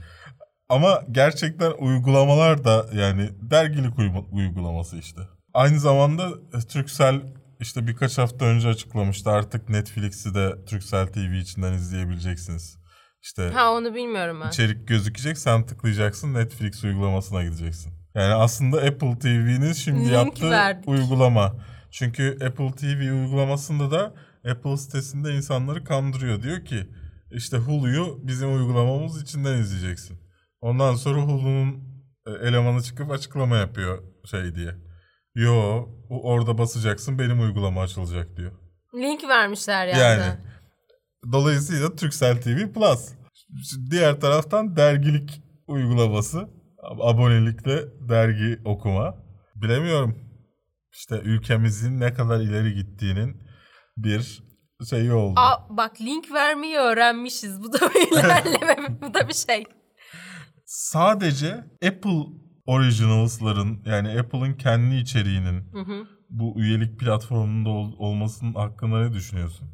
[0.70, 3.93] Ama gerçekten uygulamalar da yani dergilik
[4.32, 5.22] uygulaması işte.
[5.58, 7.22] Aynı zamanda e, Turkcell
[7.60, 12.78] işte birkaç hafta önce açıklamıştı artık Netflix'i de Turkcell TV içinden izleyebileceksiniz.
[13.22, 14.48] İşte Ha onu bilmiyorum ben.
[14.48, 17.93] içerik gözükecek sen tıklayacaksın Netflix uygulamasına gideceksin.
[18.15, 20.88] Yani aslında Apple TV'nin şimdi Link yaptığı verdik.
[20.88, 21.56] uygulama.
[21.91, 24.13] Çünkü Apple TV uygulamasında da
[24.52, 26.41] Apple sitesinde insanları kandırıyor.
[26.41, 26.88] Diyor ki
[27.32, 30.20] işte Hulu'yu bizim uygulamamız içinden izleyeceksin.
[30.62, 31.84] Ondan sonra Hulu'nun
[32.28, 34.87] e, elemanı çıkıp açıklama yapıyor şey diye.
[35.38, 38.52] Yo orada basacaksın benim uygulama açılacak diyor.
[38.95, 40.00] Link vermişler yani.
[40.00, 40.34] Yani
[41.32, 43.10] dolayısıyla Turkcell TV Plus.
[43.91, 46.50] Diğer taraftan dergilik uygulaması.
[47.02, 49.15] Abonelikle dergi okuma.
[49.56, 50.15] Bilemiyorum.
[50.93, 53.43] İşte ülkemizin ne kadar ileri gittiğinin
[53.97, 54.43] bir
[54.89, 55.39] şeyi oldu.
[55.39, 57.63] Aa, bak link vermeyi öğrenmişiz.
[57.63, 59.02] Bu da bir ilerleme.
[59.02, 59.63] Bu da bir şey.
[60.65, 61.54] Sadece
[61.88, 66.08] Apple Originals'ların yani Apple'ın kendi içeriğinin Hı hı.
[66.30, 69.67] bu üyelik platformunda ol- olmasının hakkında ne düşünüyorsun?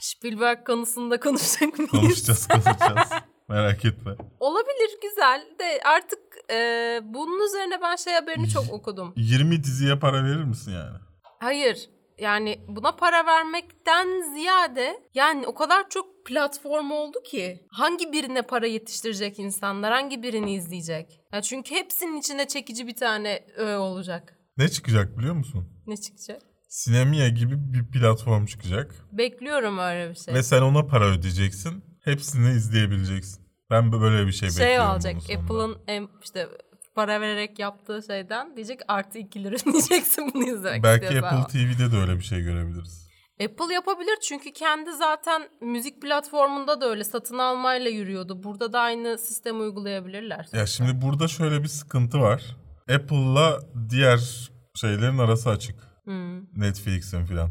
[0.00, 1.90] Spielberg konusunda konuşacak mıyız?
[1.90, 3.08] Konuşacağız konuşacağız.
[3.48, 4.12] Merak etme.
[4.40, 6.18] Olabilir güzel de artık
[6.52, 6.56] e,
[7.04, 9.12] bunun üzerine ben şey haberini çok okudum.
[9.16, 10.98] 20 diziye para verir misin yani?
[11.40, 18.42] Hayır yani buna para vermekten ziyade yani o kadar çok platform oldu ki hangi birine
[18.42, 21.20] para yetiştirecek insanlar hangi birini izleyecek?
[21.32, 24.38] Ya çünkü hepsinin içinde çekici bir tane öğe olacak.
[24.56, 25.68] Ne çıkacak biliyor musun?
[25.86, 26.42] Ne çıkacak?
[26.68, 28.94] Sinemia gibi bir platform çıkacak.
[29.12, 30.34] Bekliyorum öyle bir şey.
[30.34, 31.84] Ve sen ona para ödeyeceksin.
[32.04, 33.46] Hepsini izleyebileceksin.
[33.70, 34.90] Ben böyle bir şey, şey bekliyorum.
[34.90, 35.72] olacak bunun sonunda.
[35.72, 36.48] Apple'ın işte
[36.94, 41.24] para vererek yaptığı şeyden diyecek artı 2 lira diyeceksin bunu izlemek Belki.
[41.24, 43.10] Apple TV'de de öyle bir şey görebiliriz.
[43.44, 48.42] Apple yapabilir çünkü kendi zaten müzik platformunda da öyle satın almayla yürüyordu.
[48.42, 50.46] Burada da aynı sistemi uygulayabilirler.
[50.52, 52.56] Ya şimdi burada şöyle bir sıkıntı var.
[52.94, 55.76] Apple'la diğer şeylerin arası açık.
[56.04, 56.60] Hmm.
[56.60, 57.50] Netflix'in filan.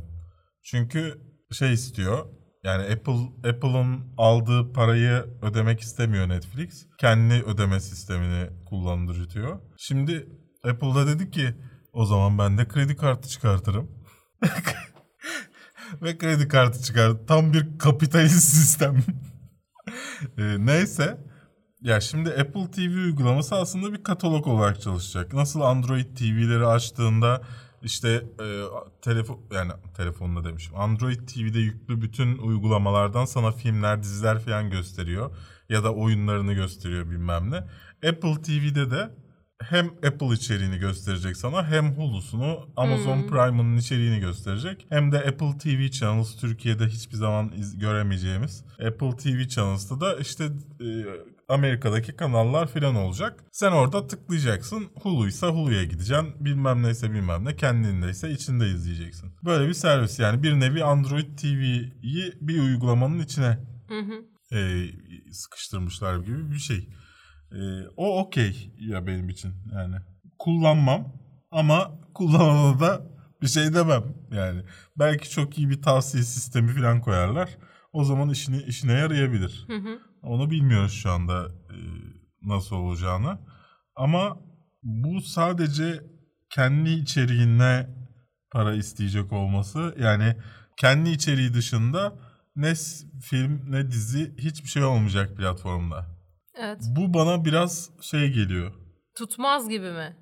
[0.63, 1.21] Çünkü
[1.52, 2.25] şey istiyor.
[2.63, 6.88] Yani Apple Apple'ın aldığı parayı ödemek istemiyor Netflix.
[6.98, 9.60] Kendi ödeme sistemini kullandırıyor.
[9.78, 10.30] Şimdi
[10.63, 11.56] Apple'da dedi ki
[11.93, 13.91] o zaman ben de kredi kartı çıkartırım.
[16.02, 17.13] Ve kredi kartı çıkar.
[17.28, 19.04] Tam bir kapitalist sistem.
[20.38, 21.30] Ee, neyse.
[21.82, 25.34] Ya şimdi Apple TV uygulaması aslında bir katalog olarak çalışacak.
[25.34, 27.41] Nasıl Android TV'leri açtığında
[27.82, 28.45] işte e,
[29.01, 30.75] telefon yani telefonla demişim.
[30.75, 35.31] Android TV'de yüklü bütün uygulamalardan sana filmler, diziler falan gösteriyor
[35.69, 37.57] ya da oyunlarını gösteriyor bilmem ne.
[38.09, 39.09] Apple TV'de de
[39.62, 44.85] hem Apple içeriğini gösterecek sana hem Hulu'sunu Amazon Prime'ın içeriğini gösterecek.
[44.89, 50.43] Hem de Apple TV Channels Türkiye'de hiçbir zaman iz- göremeyeceğimiz Apple TV Channels'ta da işte
[50.79, 50.85] e,
[51.49, 53.43] Amerika'daki kanallar filan olacak.
[53.51, 54.88] Sen orada tıklayacaksın.
[55.01, 56.45] Hulu'ysa Hulu'ya gideceksin.
[56.45, 57.55] Bilmem neyse bilmem ne.
[57.55, 59.33] Kendindeyse içinde izleyeceksin.
[59.45, 64.57] Böyle bir servis yani bir nevi Android TV'yi bir uygulamanın içine Hı hı.
[64.57, 64.85] e,
[65.31, 66.89] sıkıştırmışlar gibi bir şey.
[67.51, 67.59] E,
[67.97, 69.95] o okey ya benim için yani.
[70.39, 71.13] Kullanmam
[71.51, 73.01] ama kullanana da
[73.41, 74.62] bir şey demem yani.
[74.99, 77.57] Belki çok iyi bir tavsiye sistemi falan koyarlar.
[77.91, 79.65] O zaman işini işine yarayabilir.
[79.67, 79.99] Hı hı.
[80.21, 81.78] Onu bilmiyoruz şu anda e,
[82.41, 83.39] nasıl olacağını.
[83.95, 84.38] Ama
[84.84, 86.04] bu sadece
[86.49, 87.89] kendi içeriğine
[88.52, 90.36] para isteyecek olması yani
[90.78, 92.13] kendi içeriği dışında
[92.56, 92.73] ne
[93.21, 96.06] film ne dizi hiçbir şey olmayacak platformda.
[96.56, 96.82] Evet.
[96.95, 98.73] Bu bana biraz şey geliyor.
[99.17, 100.17] Tutmaz gibi mi?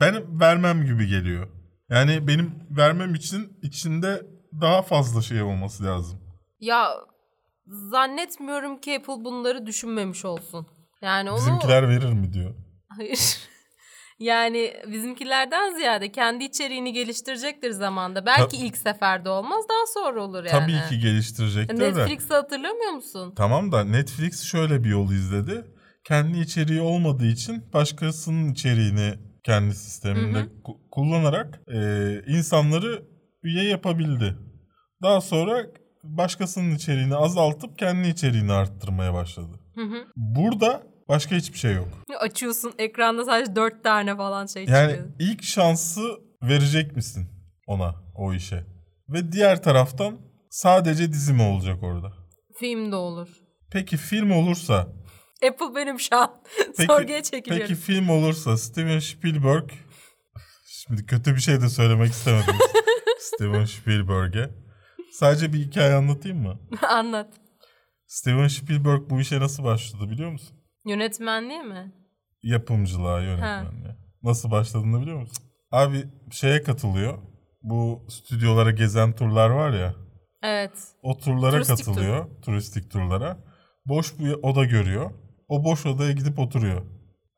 [0.00, 1.48] Ben vermem gibi geliyor.
[1.88, 4.26] Yani benim vermem için içinde
[4.60, 6.20] daha fazla şey olması lazım.
[6.60, 6.90] Ya
[7.66, 10.66] zannetmiyorum ki Apple bunları düşünmemiş olsun.
[11.02, 12.54] Yani onu Bizimkiler verir mi diyor.
[12.88, 13.38] hayır.
[14.18, 18.26] Yani bizimkilerden ziyade kendi içeriğini geliştirecektir zamanda.
[18.26, 20.50] Belki ilk seferde olmaz daha sonra olur yani.
[20.50, 21.84] Tabii ki geliştirecektir de.
[21.84, 23.32] Netflix'i hatırlamıyor musun?
[23.36, 25.64] Tamam da Netflix şöyle bir yol izledi.
[26.04, 30.48] Kendi içeriği olmadığı için başkasının içeriğini kendi sisteminde Hı hı.
[30.64, 31.78] ku- kullanarak e,
[32.26, 33.02] insanları
[33.42, 34.36] üye yapabildi.
[35.02, 35.66] Daha sonra
[36.02, 39.60] başkasının içeriğini azaltıp kendi içeriğini arttırmaya başladı.
[39.74, 40.04] Hı hı.
[40.16, 41.88] Burada başka hiçbir şey yok.
[42.20, 45.08] Açıyorsun ekranda sadece dört tane falan şey Yani çıkıyor.
[45.18, 46.02] ilk şansı
[46.42, 47.28] verecek misin
[47.66, 48.64] ona o işe?
[49.08, 50.18] Ve diğer taraftan
[50.50, 52.12] sadece dizi mi olacak orada?
[52.58, 53.28] Film de olur.
[53.70, 54.88] Peki film olursa
[55.50, 56.42] Apple benim şu an
[56.76, 57.68] Peki, sorguya çekiliyorum.
[57.68, 59.70] peki film olursa Steven Spielberg
[60.66, 62.54] şimdi kötü bir şey de söylemek istemedim
[63.20, 64.50] Steven Spielberg'e.
[65.12, 66.58] Sadece bir hikaye anlatayım mı?
[66.88, 67.28] Anlat.
[68.06, 70.56] Steven Spielberg bu işe nasıl başladı biliyor musun?
[70.86, 71.92] Yönetmenliği mi?
[72.42, 73.96] Yapımcılığa, yönetmenliğe.
[74.22, 75.44] Nasıl başladığını biliyor musun?
[75.72, 77.18] Abi şeye katılıyor.
[77.62, 79.94] Bu stüdyolara gezen turlar var ya.
[80.42, 80.72] Evet.
[81.02, 82.26] O turlara Turistik katılıyor.
[82.42, 83.38] Turistik turlara.
[83.86, 85.10] Boş bir oda görüyor.
[85.48, 86.82] O boş odaya gidip oturuyor.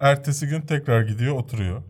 [0.01, 1.83] Ertesi gün tekrar gidiyor oturuyor.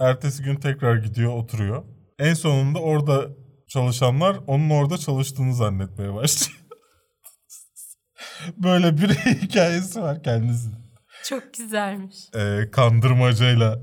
[0.00, 1.84] Ertesi gün tekrar gidiyor oturuyor.
[2.18, 3.28] En sonunda orada
[3.68, 6.58] çalışanlar onun orada çalıştığını zannetmeye başlıyor.
[8.56, 9.08] Böyle bir
[9.42, 10.78] hikayesi var kendisinin.
[11.24, 12.16] Çok güzelmiş.
[12.34, 13.78] Ee, kandırmacayla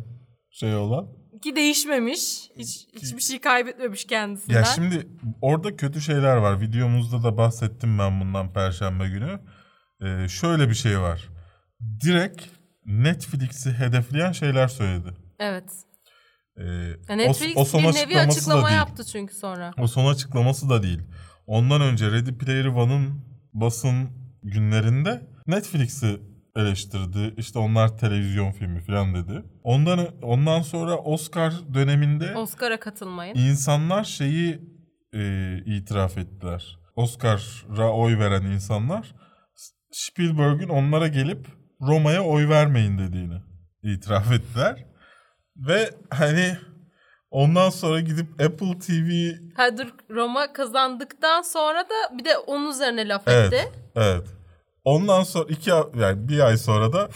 [0.51, 1.07] şey olan.
[1.43, 2.49] Ki değişmemiş.
[2.57, 4.55] Hiç, hiçbir şey kaybetmemiş kendisinden.
[4.55, 5.07] Ya şimdi
[5.41, 6.61] orada kötü şeyler var.
[6.61, 9.39] Videomuzda da bahsettim ben bundan perşembe günü.
[10.01, 11.29] Ee, şöyle bir şey var.
[12.03, 12.41] Direkt
[12.85, 15.09] Netflix'i hedefleyen şeyler söyledi.
[15.39, 15.71] Evet.
[17.09, 19.71] Ya Netflix o, o son bir nevi açıklama yaptı çünkü sonra.
[19.77, 21.01] O son açıklaması da değil.
[21.47, 23.21] Ondan önce Ready Player One'ın
[23.53, 24.09] basın
[24.43, 26.19] günlerinde Netflix'i
[26.55, 27.33] eleştirdi.
[27.37, 29.43] İşte onlar televizyon filmi falan dedi.
[29.63, 33.35] Ondan ondan sonra Oscar döneminde Oscar'a katılmayın.
[33.35, 34.61] İnsanlar şeyi
[35.13, 36.79] e, itiraf ettiler.
[36.95, 39.15] Oscar'a oy veren insanlar
[39.91, 41.47] Spielberg'ün onlara gelip
[41.81, 43.41] Roma'ya oy vermeyin dediğini
[43.83, 44.85] itiraf ettiler.
[45.57, 46.57] Ve hani
[47.31, 53.07] ondan sonra gidip Apple TV Ha dur Roma kazandıktan sonra da bir de onun üzerine
[53.07, 53.55] laf etti.
[53.55, 54.27] evet evet
[54.83, 57.09] ondan sonra iki yani bir ay sonra da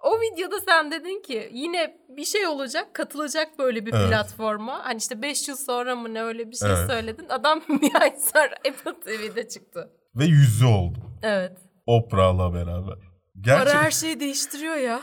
[0.00, 4.08] O videoda sen dedin ki yine bir şey olacak, katılacak böyle bir Evet.
[4.08, 4.80] platforma.
[4.84, 6.90] Hani işte 5 yıl sonra mı ne öyle bir şey Evet.
[6.90, 7.26] söyledin.
[7.28, 9.90] Adam bir ay sonra Apple TV'de çıktı.
[10.16, 11.58] ve yüzü oldu Evet.
[11.86, 12.94] Oprah'la beraber.
[12.94, 13.00] Para
[13.40, 15.00] Gerçek, her şeyi değiştiriyor ya.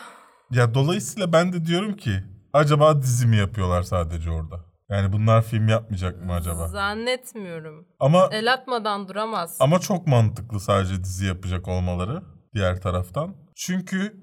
[0.51, 2.11] Ya dolayısıyla ben de diyorum ki
[2.55, 4.55] acaba dizi mi yapıyorlar sadece orada?
[4.89, 6.67] Yani bunlar film yapmayacak mı acaba?
[6.67, 7.85] Zannetmiyorum.
[7.99, 9.57] Ama El atmadan duramaz.
[9.59, 13.35] ama çok mantıklı sadece dizi yapacak olmaları diğer taraftan.
[13.55, 14.13] Çünkü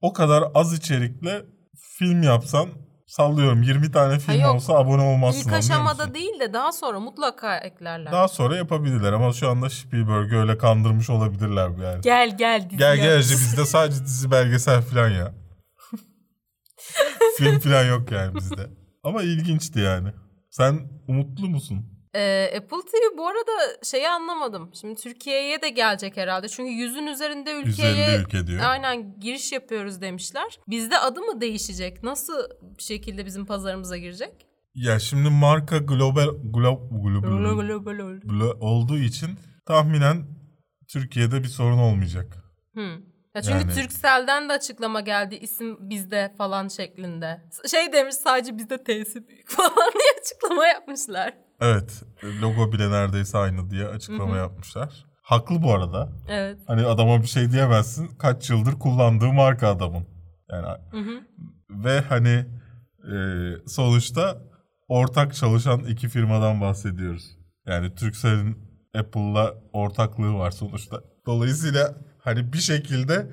[0.00, 1.42] o kadar az içerikle
[1.98, 2.68] film yapsan
[3.06, 4.54] sallıyorum 20 tane film yok.
[4.54, 5.40] olsa abone olmazsın.
[5.48, 8.12] İlk aşamada değil de daha sonra mutlaka eklerler.
[8.12, 12.00] Daha sonra yapabilirler ama şu anda Spielberg'ü öyle kandırmış olabilirler yani.
[12.00, 15.32] Gel gel dizi Gel gel bizde sadece dizi belgesel falan ya.
[17.38, 18.70] Film falan yok yani bizde.
[19.04, 20.08] Ama ilginçti yani.
[20.50, 21.86] Sen umutlu musun?
[22.14, 24.70] Ee, Apple TV bu arada şeyi anlamadım.
[24.80, 26.48] Şimdi Türkiye'ye de gelecek herhalde.
[26.48, 28.60] Çünkü yüzün üzerinde ülkeye 150 ülke diyor.
[28.64, 30.58] aynen giriş yapıyoruz demişler.
[30.68, 32.02] Bizde adı mı değişecek?
[32.02, 32.32] Nasıl
[32.78, 34.46] bir şekilde bizim pazarımıza girecek?
[34.74, 37.28] Ya şimdi marka global glo, global,
[38.24, 39.30] glo- olduğu için
[39.66, 40.26] tahminen
[40.88, 42.36] Türkiye'de bir sorun olmayacak.
[42.74, 42.98] Hı.
[43.36, 47.42] Ya çünkü Yani- Turkcell'den de açıklama geldi isim bizde falan şeklinde.
[47.70, 51.34] Şey demiş sadece bizde T'si büyük falan diye açıklama yapmışlar.
[51.60, 52.02] Evet,
[52.42, 55.06] logo bile neredeyse aynı diye açıklama yapmışlar.
[55.22, 56.08] Haklı bu arada.
[56.28, 56.58] Evet.
[56.66, 58.06] Hani adama bir şey diyemezsin.
[58.18, 60.06] Kaç yıldır kullandığı marka adamın.
[60.50, 61.20] Yani Hı hı.
[61.70, 62.46] ve hani
[63.12, 63.16] e,
[63.66, 64.38] sonuçta
[64.88, 67.36] ortak çalışan iki firmadan bahsediyoruz.
[67.66, 68.58] Yani Turkcell'in
[68.98, 71.00] Apple'la ortaklığı var sonuçta.
[71.26, 71.94] Dolayısıyla
[72.26, 73.26] hani bir şekilde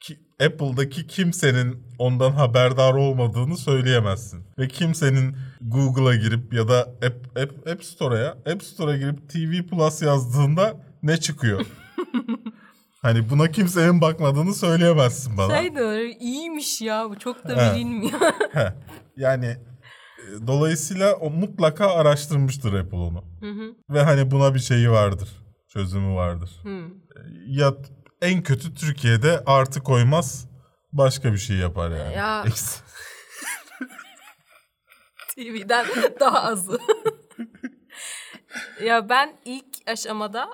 [0.00, 4.44] ki, Apple'daki kimsenin ondan haberdar olmadığını söyleyemezsin.
[4.58, 10.02] Ve kimsenin Google'a girip ya da App, App, App Store'ya App Store'a girip TV Plus
[10.02, 11.66] yazdığında ne çıkıyor?
[13.02, 15.58] hani buna kimsenin bakmadığını söyleyemezsin bana.
[15.60, 17.74] Şey de öyle, iyiymiş ya bu çok da Evet.
[17.74, 18.20] bilinmiyor.
[18.52, 18.72] Heh.
[19.16, 23.24] Yani e, dolayısıyla o mutlaka araştırmıştır Apple onu.
[23.40, 23.74] Hı hı.
[23.90, 25.28] Ve hani buna bir şeyi vardır.
[25.68, 26.50] Çözümü vardır.
[26.62, 26.80] Hı.
[27.46, 27.74] Ya
[28.22, 30.48] en kötü Türkiye'de artı koymaz
[30.92, 32.14] başka bir şey yapar yani.
[32.16, 32.44] Ya-
[35.36, 35.86] TV'den
[36.20, 36.78] daha azı.
[38.84, 40.48] ya ben ilk aşamada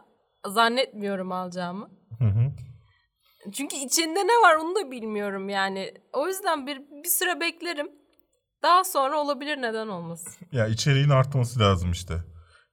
[0.47, 1.91] zannetmiyorum alacağımı.
[2.19, 2.53] Hı hı.
[3.53, 5.95] Çünkü içinde ne var onu da bilmiyorum yani.
[6.13, 7.89] O yüzden bir, bir süre beklerim.
[8.63, 10.33] Daha sonra olabilir neden olmasın.
[10.53, 12.15] Ya içeriğin artması lazım işte.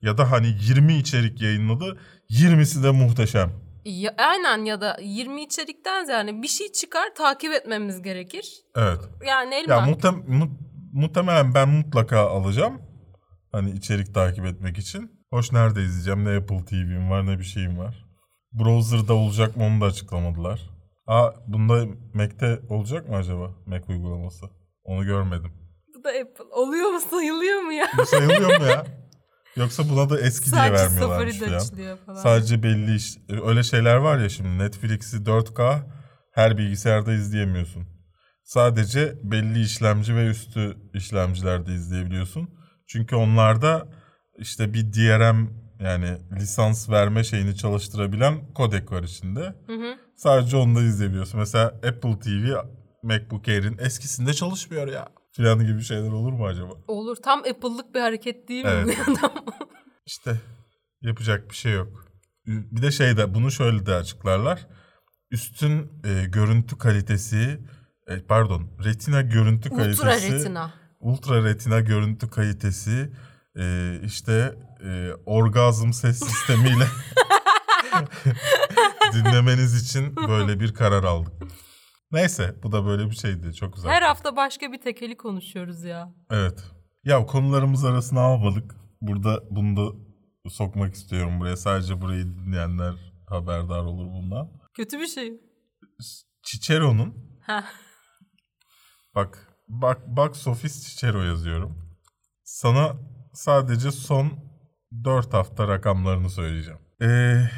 [0.02, 2.00] Ya da hani 20 içerik yayınladı.
[2.30, 3.67] 20'si de muhteşem.
[3.88, 8.54] Ya, aynen ya da 20 içerikten ziyade bir şey çıkar takip etmemiz gerekir.
[8.76, 9.00] Evet.
[9.28, 9.80] Yani Ya elma.
[9.92, 10.58] muhtem- mu-
[10.94, 12.82] muhtemelen ben mutlaka alacağım.
[13.52, 15.12] Hani içerik takip etmek için.
[15.30, 16.26] Hoş nerede izleyeceğim?
[16.26, 18.06] Ne Apple TV'm var ne bir şeyim var.
[18.54, 20.62] Browser'da olacak mı onu da açıklamadılar.
[21.08, 23.52] Aa bunda Mac'te olacak mı acaba?
[23.66, 24.46] Mac uygulaması.
[24.84, 25.52] Onu görmedim.
[25.96, 26.44] Bu da Apple.
[26.52, 27.86] Oluyor mu sayılıyor mu ya?
[27.98, 28.86] Bu sayılıyor mu ya?
[29.58, 32.22] Yoksa buna da eski diye Sadece vermiyorlarmış safari falan.
[32.22, 33.18] Sadece belli iş.
[33.46, 35.80] Öyle şeyler var ya şimdi Netflix'i 4K
[36.34, 37.84] her bilgisayarda izleyemiyorsun.
[38.44, 42.50] Sadece belli işlemci ve üstü işlemcilerde izleyebiliyorsun.
[42.88, 43.88] Çünkü onlarda
[44.38, 45.48] işte bir DRM
[45.80, 49.56] yani lisans verme şeyini çalıştırabilen kodek var içinde.
[49.68, 49.98] Hı hı.
[50.16, 51.40] Sadece onda izleyebiliyorsun.
[51.40, 52.56] Mesela Apple TV
[53.04, 55.08] MacBook Air'in eskisinde çalışmıyor ya.
[55.38, 56.74] Falan gibi şeyler olur mu acaba?
[56.88, 57.16] Olur.
[57.16, 58.98] Tam Apple'lık bir hareket değil mi Evet.
[59.08, 59.32] bu adam?
[60.06, 60.42] İşte
[61.02, 62.06] yapacak bir şey yok.
[62.48, 64.68] Bir de şey de bunu şöyle de açıklarlar.
[65.32, 67.60] Üstün e, görüntü kalitesi
[68.08, 70.74] e, pardon retina görüntü kalitesi Ultra retina.
[71.00, 73.12] ultra retina görüntü kalitesi
[73.60, 76.88] e, işte e, orgazm ses sistemiyle
[79.14, 81.34] dinlemeniz için böyle bir karar aldık.
[82.12, 83.54] Neyse bu da böyle bir şeydi.
[83.54, 83.92] Çok güzel.
[83.92, 86.14] Her hafta başka bir tekeli konuşuyoruz ya.
[86.32, 86.64] Evet.
[87.04, 88.76] Ya konularımız arasına almadık.
[89.02, 89.96] Burada bunu da
[90.50, 91.58] sokmak istiyorum buraya.
[91.58, 92.94] Sadece burayı dinleyenler
[93.28, 94.52] haberdar olur bundan.
[94.74, 95.34] Kötü bir şey.
[96.44, 97.64] Cicero'nun Ha.
[99.16, 101.98] bak bak bak Sofis Cicero yazıyorum.
[102.44, 102.94] Sana
[103.34, 104.32] sadece son
[105.04, 106.80] 4 hafta rakamlarını söyleyeceğim.
[107.02, 107.50] Ee,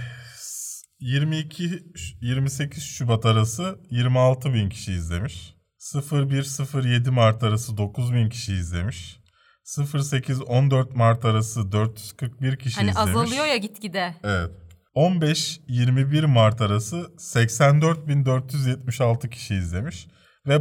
[0.99, 1.83] 22
[2.21, 5.55] 28 Şubat arası 26 bin kişi izlemiş.
[5.79, 9.19] 01-07 Mart arası 9 bin kişi izlemiş.
[9.65, 13.09] 08-14 Mart arası 441 kişi Hani izlemiş.
[13.09, 14.15] azalıyor ya gitgide.
[14.23, 14.51] Evet.
[14.95, 20.07] 15-21 Mart arası 84.476 kişi izlemiş.
[20.47, 20.59] Ve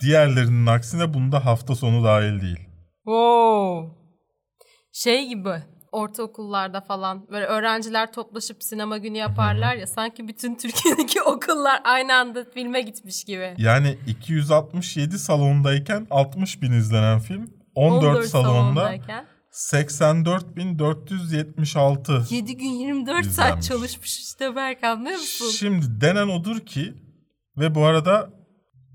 [0.00, 2.58] diğerlerinin aksine bunda hafta sonu dahil değil.
[3.04, 3.96] Wow.
[4.92, 11.80] Şey gibi ortaokullarda falan böyle öğrenciler toplaşıp sinema günü yaparlar ya sanki bütün Türkiye'deki okullar
[11.84, 13.54] aynı anda filme gitmiş gibi.
[13.58, 22.34] Yani 267 salondayken 60 bin izlenen film 14, salonda salondayken 84.476.
[22.34, 23.36] 7 gün 24 İzlenmiş.
[23.36, 25.50] saat çalışmış işte Berk anlıyor musun?
[25.50, 26.94] Şimdi denen odur ki
[27.56, 28.30] ve bu arada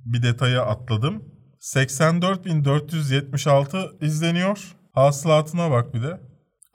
[0.06, 1.24] bir detayı atladım.
[1.60, 4.76] 84.476 izleniyor.
[4.92, 6.20] Hasılatına bak bir de.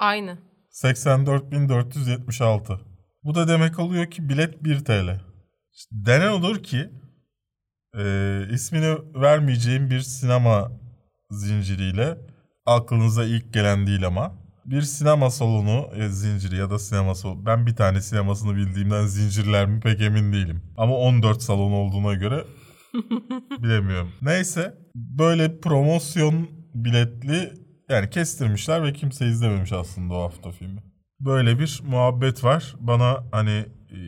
[0.01, 0.39] Aynı.
[0.73, 2.81] 84.476.
[3.25, 5.21] Bu da demek oluyor ki bilet 1 TL.
[5.93, 6.91] Denen olur ki
[7.99, 10.73] e, ismini vermeyeceğim bir sinema
[11.31, 12.19] zinciriyle
[12.67, 17.47] aklınıza ilk gelen değil ama bir sinema salonu e, zinciri ya da sinema salonu.
[17.47, 20.63] Ben bir tane sinemasını bildiğimden zincirler mi pek emin değilim.
[20.77, 22.45] Ama 14 salon olduğuna göre
[23.63, 24.13] bilemiyorum.
[24.23, 27.60] Neyse böyle promosyon biletli
[27.91, 30.81] yani kestirmişler ve kimse izlememiş aslında o hafta filmi.
[31.21, 32.75] Böyle bir muhabbet var.
[32.81, 33.99] Bana hani e,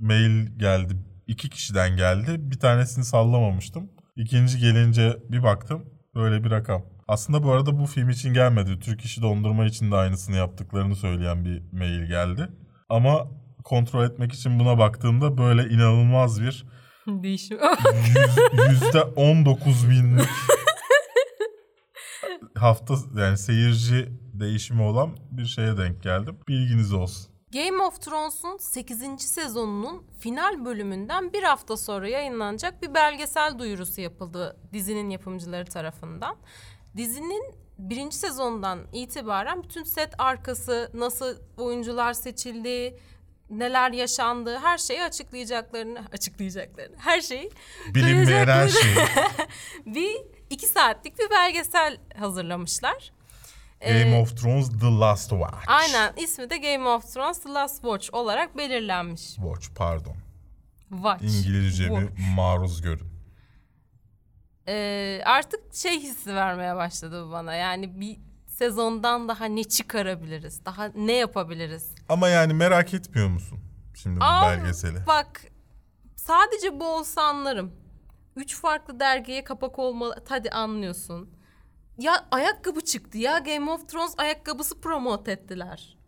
[0.00, 0.94] mail geldi.
[1.26, 2.36] iki kişiden geldi.
[2.38, 3.90] Bir tanesini sallamamıştım.
[4.16, 5.84] İkinci gelince bir baktım.
[6.14, 6.82] Böyle bir rakam.
[7.08, 8.80] Aslında bu arada bu film için gelmedi.
[8.80, 12.48] Türk İşi Dondurma için de aynısını yaptıklarını söyleyen bir mail geldi.
[12.88, 13.28] Ama
[13.64, 16.66] kontrol etmek için buna baktığımda böyle inanılmaz bir
[17.22, 17.58] Değişim.
[18.08, 20.28] yüz- yüzde 19 binlik
[22.54, 26.38] hafta yani seyirci değişimi olan bir şeye denk geldim.
[26.48, 27.32] Bilginiz olsun.
[27.52, 29.22] Game of Thrones'un 8.
[29.22, 36.36] sezonunun final bölümünden bir hafta sonra yayınlanacak bir belgesel duyurusu yapıldı dizinin yapımcıları tarafından.
[36.96, 42.98] Dizinin birinci sezondan itibaren bütün set arkası, nasıl oyuncular seçildi,
[43.50, 47.50] neler yaşandı, her şeyi açıklayacaklarını, açıklayacaklarını, her şeyi
[47.94, 48.94] Bilinmeyen her şey.
[49.86, 53.12] bir iki saatlik bir belgesel hazırlamışlar.
[53.80, 55.64] Game Ee, of Thrones The Last Watch.
[55.66, 59.22] Aynen ismi de Game of Thrones The Last Watch olarak belirlenmiş.
[59.34, 60.16] Watch pardon.
[60.90, 61.22] Watch.
[61.24, 62.20] İngilizcemi Watch.
[62.36, 63.08] maruz görün.
[64.68, 67.54] Ee, artık şey hissi vermeye başladı bu bana.
[67.54, 70.64] Yani bir sezondan daha ne çıkarabiliriz?
[70.64, 71.94] Daha ne yapabiliriz?
[72.08, 73.58] Ama yani merak etmiyor musun
[73.94, 75.06] şimdi bu Aa, belgeseli?
[75.06, 75.40] Bak
[76.16, 77.72] sadece bu olsa anlarım.
[78.38, 80.24] Üç farklı dergiye kapak olmalı.
[80.28, 81.30] Hadi anlıyorsun.
[81.98, 85.98] Ya ayakkabı çıktı ya Game of Thrones ayakkabısı promote ettiler.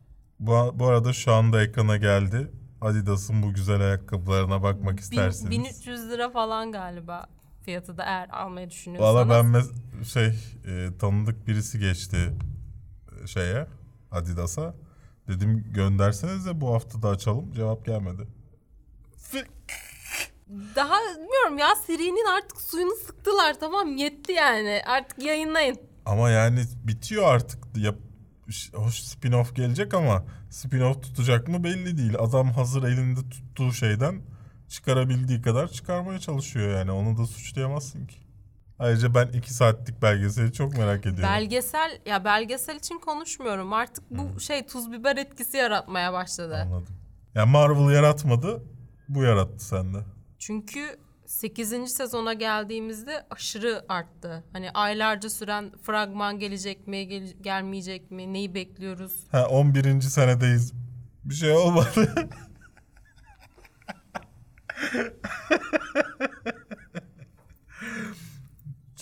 [0.41, 2.51] Bu, bu arada şu anda ekrana geldi.
[2.81, 5.51] Adidas'ın bu güzel ayakkabılarına bakmak Bin- isterseniz.
[5.51, 7.27] 1300 lira falan galiba
[7.65, 9.15] fiyatı da eğer almayı düşünüyorsanız.
[9.15, 10.27] Valla ben mes- şey
[10.67, 12.35] e, tanıdık birisi geçti
[13.23, 13.67] e, şeye
[14.11, 14.75] Adidas'a.
[15.29, 17.53] Dedim gönderseniz de bu hafta da açalım.
[17.53, 18.23] Cevap gelmedi.
[20.77, 25.77] Daha bilmiyorum ya serinin artık suyunu sıktılar tamam yetti yani artık yayınlayın.
[26.07, 27.65] Ama yani bitiyor artık.
[27.77, 27.95] Yap
[28.75, 32.15] hoş spin-off gelecek ama spin-off tutacak mı belli değil.
[32.19, 34.23] Adam hazır elinde tuttuğu şeyden
[34.69, 36.91] çıkarabildiği kadar çıkarmaya çalışıyor yani.
[36.91, 38.17] Onu da suçlayamazsın ki.
[38.79, 41.23] Ayrıca ben iki saatlik belgeseli çok merak ediyorum.
[41.23, 46.57] Belgesel ya belgesel için konuşmuyorum artık bu şey tuz biber etkisi yaratmaya başladı.
[46.57, 46.95] Anladım.
[47.35, 48.63] Ya Marvel yaratmadı,
[49.09, 49.99] bu yarattı sende.
[50.41, 51.89] Çünkü 8.
[51.89, 54.45] sezona geldiğimizde aşırı arttı.
[54.53, 59.27] Hani aylarca süren fragman gelecek mi, gel- gelmeyecek mi, neyi bekliyoruz?
[59.33, 60.01] Ha 11.
[60.01, 60.73] senedeyiz.
[61.25, 62.15] Bir şey olmadı.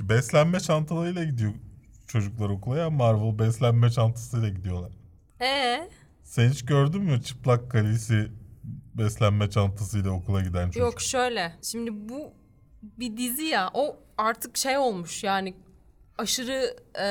[0.00, 1.52] beslenme çantalarıyla gidiyor
[2.06, 2.90] çocuklar okula ya.
[2.90, 4.92] Marvel beslenme çantasıyla gidiyorlar.
[5.40, 5.88] Ee,
[6.22, 8.32] Sen hiç gördün mü çıplak kalisi
[8.98, 10.80] beslenme çantasıyla okula giden çocuk?
[10.82, 11.52] yok şöyle.
[11.62, 12.32] Şimdi bu
[12.82, 13.70] bir dizi ya.
[13.74, 15.54] O artık şey olmuş yani
[16.18, 17.06] aşırı e,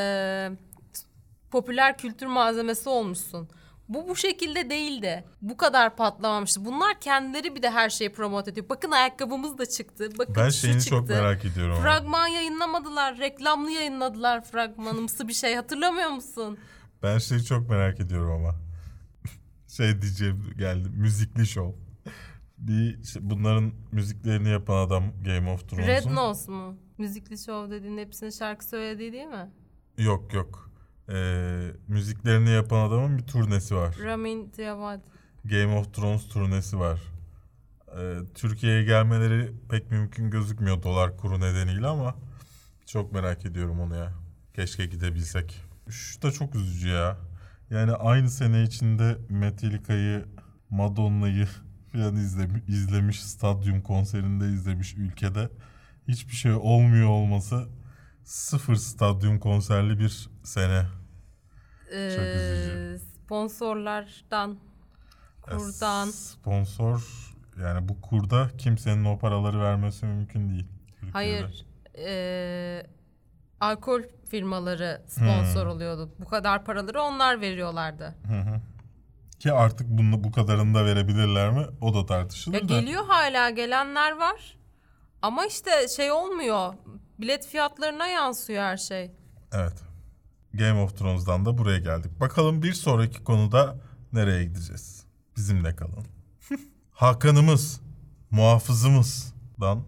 [1.52, 3.50] popüler kültür malzemesi olmuşsun.
[3.90, 5.24] Bu bu şekilde değildi.
[5.42, 6.66] Bu kadar patlamamıştı.
[6.66, 8.70] Bunlar kendileri bir de her şeyi promote ediyor.
[8.70, 10.10] Bakın ayakkabımız da çıktı.
[10.20, 10.90] Bakın Ben şu şeyini çıktı.
[10.90, 11.74] çok merak ediyorum.
[11.74, 11.82] ama.
[11.84, 13.18] Fragman yayınlamadılar.
[13.18, 15.56] Reklamlı yayınladılar fragmanımsı bir şey.
[15.56, 16.58] Hatırlamıyor musun?
[17.04, 18.56] Ben şeyi çok merak ediyorum ama.
[19.78, 20.90] Şey diyeceğim geldi.
[20.90, 21.72] Müzikli şov.
[22.58, 25.88] Bir işte bunların müziklerini yapan adam Game of Thrones'un.
[25.88, 26.78] Red Nose mu?
[26.98, 29.52] Müzikli show dediğin hepsinin şarkı söylediği değil mi?
[29.98, 30.72] Yok yok.
[31.10, 33.96] Ee, müziklerini yapan adamın bir turnesi var.
[34.04, 35.04] Ramin Djawadi.
[35.46, 37.02] Game of Thrones turnesi var.
[37.98, 42.16] Ee, Türkiye'ye gelmeleri pek mümkün gözükmüyor dolar kuru nedeniyle ama
[42.86, 44.14] çok merak ediyorum onu ya.
[44.54, 45.62] Keşke gidebilsek.
[45.90, 47.18] Şu da çok üzücü ya.
[47.70, 50.26] Yani aynı sene içinde Metallica'yı,
[50.70, 51.48] Madonna'yı
[51.92, 55.50] falan izlemiş, izlemiş, stadyum konserinde izlemiş ülkede
[56.08, 57.68] hiçbir şey olmuyor olması
[58.24, 60.86] sıfır stadyum konserli bir sene.
[61.92, 62.96] üzücü.
[62.96, 64.58] Ee, sponsorlardan,
[65.42, 66.10] kurdan.
[66.10, 67.28] Sponsor
[67.62, 70.68] yani bu kurda kimsenin o paraları vermesi mümkün değil.
[70.88, 71.12] Türkiye'de.
[71.14, 71.66] Hayır.
[71.98, 72.97] ee,
[73.62, 75.72] alkol firmaları sponsor Hmm.
[75.72, 76.12] oluyordu.
[76.20, 78.16] Bu kadar paraları onlar veriyorlardı.
[79.40, 81.66] Ki artık bunu bu kadarını da verebilirler mi?
[81.82, 82.80] O da tartışılır Ya da.
[82.80, 84.58] geliyor hala gelenler var.
[85.22, 86.74] Ama işte şey olmuyor.
[87.20, 89.12] Bilet fiyatlarına yansıyor her şey.
[89.54, 89.74] Evet.
[90.54, 92.20] Game of Thrones'dan da buraya geldik.
[92.20, 93.76] Bakalım bir sonraki konuda
[94.14, 95.04] nereye gideceğiz?
[95.36, 96.06] Bizimle kalın.
[96.92, 97.82] Hakan'ımız,
[98.32, 99.84] muhafızımızdan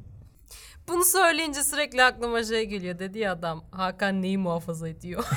[0.90, 3.00] Bunu söyleyince sürekli aklıma şey geliyor.
[3.00, 5.24] Dedi ya adam Hakan neyi muhafaza ediyor?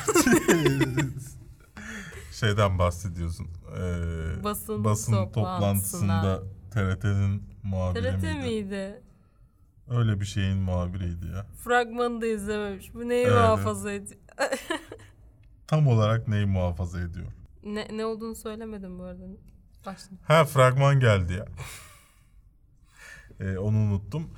[2.33, 3.47] şeyden bahsediyorsun.
[3.77, 8.39] Ee, Basın basın toplantısında TRT'nin muhabiri TRT miydi?
[8.39, 9.03] miydi?
[9.91, 11.47] Öyle bir şeyin muhabiriydi ya.
[11.65, 12.95] Fragmanı da izlememiş.
[12.95, 14.21] Bu neyi Evet, muhafaza ediyor?
[15.67, 17.27] Tam olarak neyi muhafaza ediyor?
[17.65, 19.25] ne, ne olduğunu söylemedim bu arada.
[19.87, 20.17] Başla.
[20.25, 21.45] Ha fragman geldi ya.
[23.41, 24.31] Ee, onu unuttum.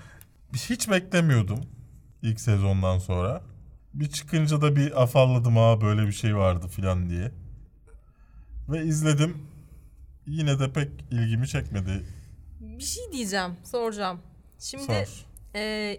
[0.55, 1.61] Hiç beklemiyordum
[2.23, 3.43] ilk sezondan sonra.
[3.95, 7.33] Bir çıkınca da bir afalladım ha böyle bir şey vardı filan diye.
[8.69, 9.47] Ve izledim.
[10.27, 12.07] Yine de pek ilgimi çekmedi.
[12.61, 14.21] Bir şey diyeceğim, soracağım.
[14.59, 15.27] Şimdi Sor.
[15.55, 15.97] e,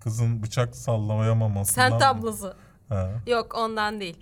[0.00, 2.56] Kızın bıçak sallayamamasından sen tablası.
[2.88, 3.10] Ha.
[3.26, 4.16] Yok ondan değil.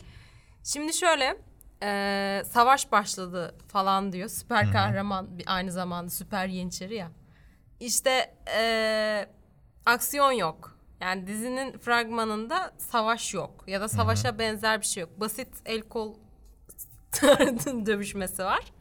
[0.64, 1.36] Şimdi şöyle
[1.82, 4.28] e, savaş başladı falan diyor.
[4.28, 7.10] Süper kahraman bir aynı zamanda süper yeniçeri ya.
[7.80, 9.26] İşte e,
[9.86, 10.76] aksiyon yok.
[11.00, 13.64] Yani dizinin fragmanında savaş yok.
[13.66, 15.20] Ya da savaşa benzer bir şey yok.
[15.20, 16.14] Basit el kol
[17.86, 18.72] dövüşmesi var.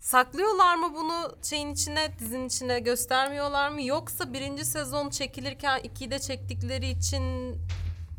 [0.00, 3.82] Saklıyorlar mı bunu şeyin içine, dizinin içine göstermiyorlar mı?
[3.82, 7.56] Yoksa birinci sezon çekilirken ikiyi de çektikleri için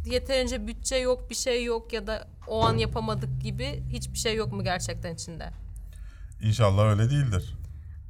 [0.05, 4.53] yeterince bütçe yok, bir şey yok ya da o an yapamadık gibi hiçbir şey yok
[4.53, 5.49] mu gerçekten içinde?
[6.41, 7.55] İnşallah öyle değildir.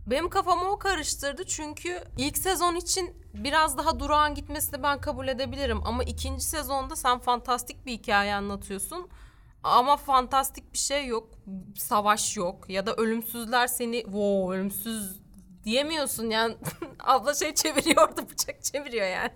[0.07, 5.81] Benim kafamı o karıştırdı çünkü ilk sezon için biraz daha durağan gitmesini ben kabul edebilirim.
[5.85, 9.09] Ama ikinci sezonda sen fantastik bir hikaye anlatıyorsun.
[9.63, 11.29] Ama fantastik bir şey yok.
[11.77, 12.69] Savaş yok.
[12.69, 15.21] Ya da ölümsüzler seni wow ölümsüz
[15.63, 16.57] diyemiyorsun yani.
[16.99, 19.31] Abla şey çeviriyordu bıçak çeviriyor yani.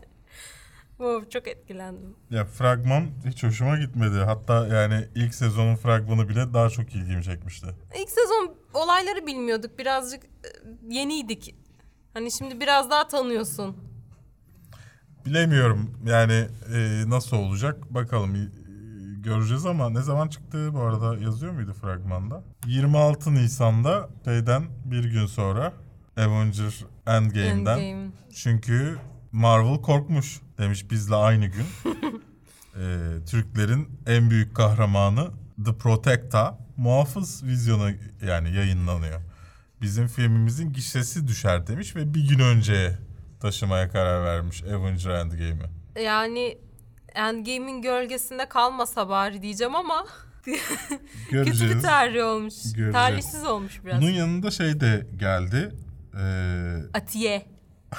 [0.97, 2.15] Wow, çok etkilendim.
[2.29, 4.17] Ya fragman hiç hoşuma gitmedi.
[4.17, 7.67] Hatta yani ilk sezonun fragmanı bile daha çok ilgimi çekmişti.
[7.99, 9.79] İlk sezon olayları bilmiyorduk.
[9.79, 10.49] Birazcık e,
[10.89, 11.55] yeniydik.
[12.13, 13.77] Hani şimdi biraz daha tanıyorsun.
[15.25, 18.49] Bilemiyorum yani e, nasıl olacak bakalım e,
[19.21, 22.43] göreceğiz ama ne zaman çıktı bu arada yazıyor muydu fragmanda?
[22.65, 25.73] 26 Nisan'da şeyden bir gün sonra
[26.17, 27.77] Avenger Endgame'den.
[27.79, 28.11] Endgame.
[28.35, 28.97] Çünkü
[29.31, 31.65] Marvel korkmuş demiş bizle aynı gün.
[31.85, 35.27] Ee, Türklerin en büyük kahramanı
[35.65, 37.91] The Protector muhafız vizyona
[38.27, 39.21] yani yayınlanıyor.
[39.81, 42.97] Bizim filmimizin gişesi düşer demiş ve bir gün önce
[43.39, 46.01] taşımaya karar vermiş Avenger Endgame'i.
[46.03, 46.57] Yani
[47.15, 50.05] Endgame'in gölgesinde kalmasa bari diyeceğim ama
[50.43, 50.59] kötü
[51.29, 51.81] bir Göreceğiz.
[51.81, 52.53] tercih olmuş.
[52.63, 52.93] Göreceğiz.
[52.93, 54.01] Talihsiz olmuş biraz.
[54.01, 55.71] Bunun yanında şey de geldi.
[56.19, 57.45] Ee, Atiye.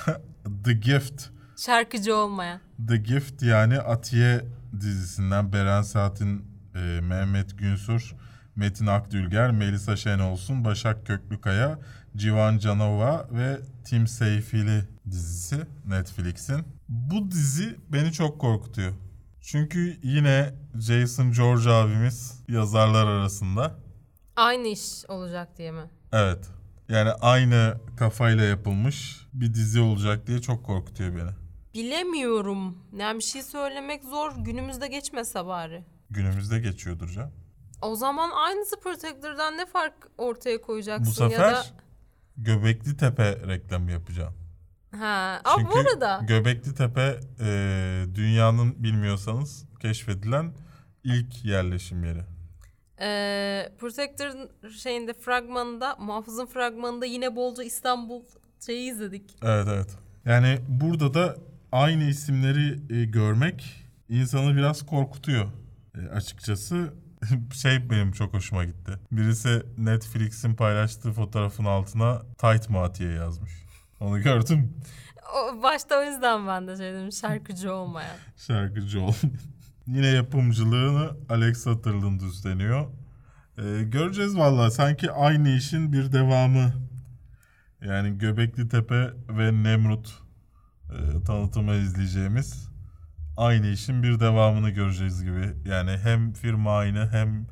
[0.64, 1.24] The Gift.
[1.56, 2.60] Şarkıcı olmayan.
[2.88, 4.44] The Gift yani Atiye
[4.80, 8.14] dizisinden Beren Saat'in e, Mehmet Günsur,
[8.56, 11.78] Metin Akdülger, Melisa Şenolsun, Başak Köklükaya,
[12.16, 16.64] Civan Canova ve Tim Seyfili dizisi Netflix'in.
[16.88, 18.92] Bu dizi beni çok korkutuyor.
[19.40, 23.74] Çünkü yine Jason George abimiz yazarlar arasında.
[24.36, 25.90] Aynı iş olacak diye mi?
[26.12, 26.48] Evet.
[26.88, 31.30] Yani aynı kafayla yapılmış bir dizi olacak diye çok korkutuyor beni.
[31.74, 32.78] Bilemiyorum.
[32.96, 34.32] Yani bir şey söylemek zor.
[34.38, 35.84] Günümüzde geçmese bari.
[36.10, 37.32] Günümüzde geçiyordur canım.
[37.82, 41.64] O zaman aynısı Protector'dan ne fark ortaya koyacaksın Bu sefer ya da...
[42.36, 44.34] Göbekli Tepe reklamı yapacağım.
[44.98, 45.40] Ha.
[45.44, 50.52] Aa, Çünkü bu arada Göbekli Tepe e, dünyanın bilmiyorsanız keşfedilen
[51.04, 52.22] ilk yerleşim yeri.
[53.00, 58.22] e, Protector'ın şeyinde fragmanında, muhafızın fragmanında yine bolca İstanbul
[58.66, 59.36] şeyi izledik.
[59.42, 59.90] Evet evet.
[60.24, 61.36] Yani burada da
[61.72, 65.46] aynı isimleri e, görmek insanı biraz korkutuyor
[65.94, 66.92] E, açıkçası.
[67.52, 68.92] şey benim çok hoşuma gitti.
[69.12, 73.52] Birisi Netflix'in paylaştığı fotoğrafın altına Tight Matiye yazmış.
[74.00, 74.74] Onu gördüm.
[75.34, 78.16] O, başta o yüzden ben de şey dedim şarkıcı olmayan.
[78.36, 79.14] Şarkıcı ol.
[79.86, 82.86] Yine yapımcılığını Alex Sutherland üstleniyor.
[83.58, 84.70] Ee, göreceğiz valla.
[84.70, 86.72] Sanki aynı işin bir devamı.
[87.84, 90.22] Yani Göbekli Tepe ve Nemrut
[90.90, 92.65] e, tanıtımı izleyeceğimiz
[93.36, 95.54] aynı işin bir devamını göreceğiz gibi.
[95.64, 97.46] Yani hem firma aynı hem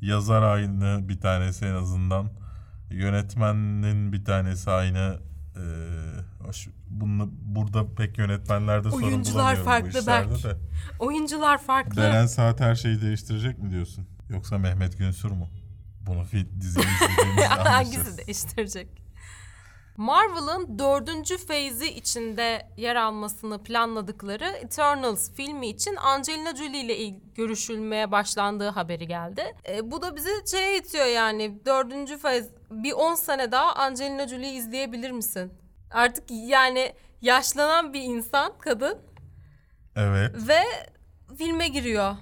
[0.00, 2.30] yazar aynı bir tanesi en azından.
[2.90, 5.18] Yönetmenin bir tanesi aynı.
[5.56, 5.60] Ee,
[6.90, 10.44] bunu, burada pek yönetmenlerde sorun Oyuncular farklı Berk.
[10.44, 10.56] de.
[10.98, 12.02] Oyuncular farklı.
[12.02, 14.06] Beren Saat her şeyi değiştirecek mi diyorsun?
[14.28, 15.48] Yoksa Mehmet Günsür mu?
[16.00, 19.07] Bunu fi- diziyi izlediğimizde Hangisi değiştirecek?
[20.02, 28.10] Marvel'ın dördüncü feyzi içinde yer almasını planladıkları Eternals filmi için Angelina Jolie ile il- görüşülmeye
[28.10, 29.54] başlandığı haberi geldi.
[29.68, 34.58] E, bu da bizi şeye itiyor yani dördüncü feyz bir 10 sene daha Angelina Jolie'yi
[34.58, 35.52] izleyebilir misin?
[35.90, 38.98] Artık yani yaşlanan bir insan kadın
[39.96, 40.34] Evet.
[40.48, 40.62] ve
[41.38, 42.16] filme giriyor.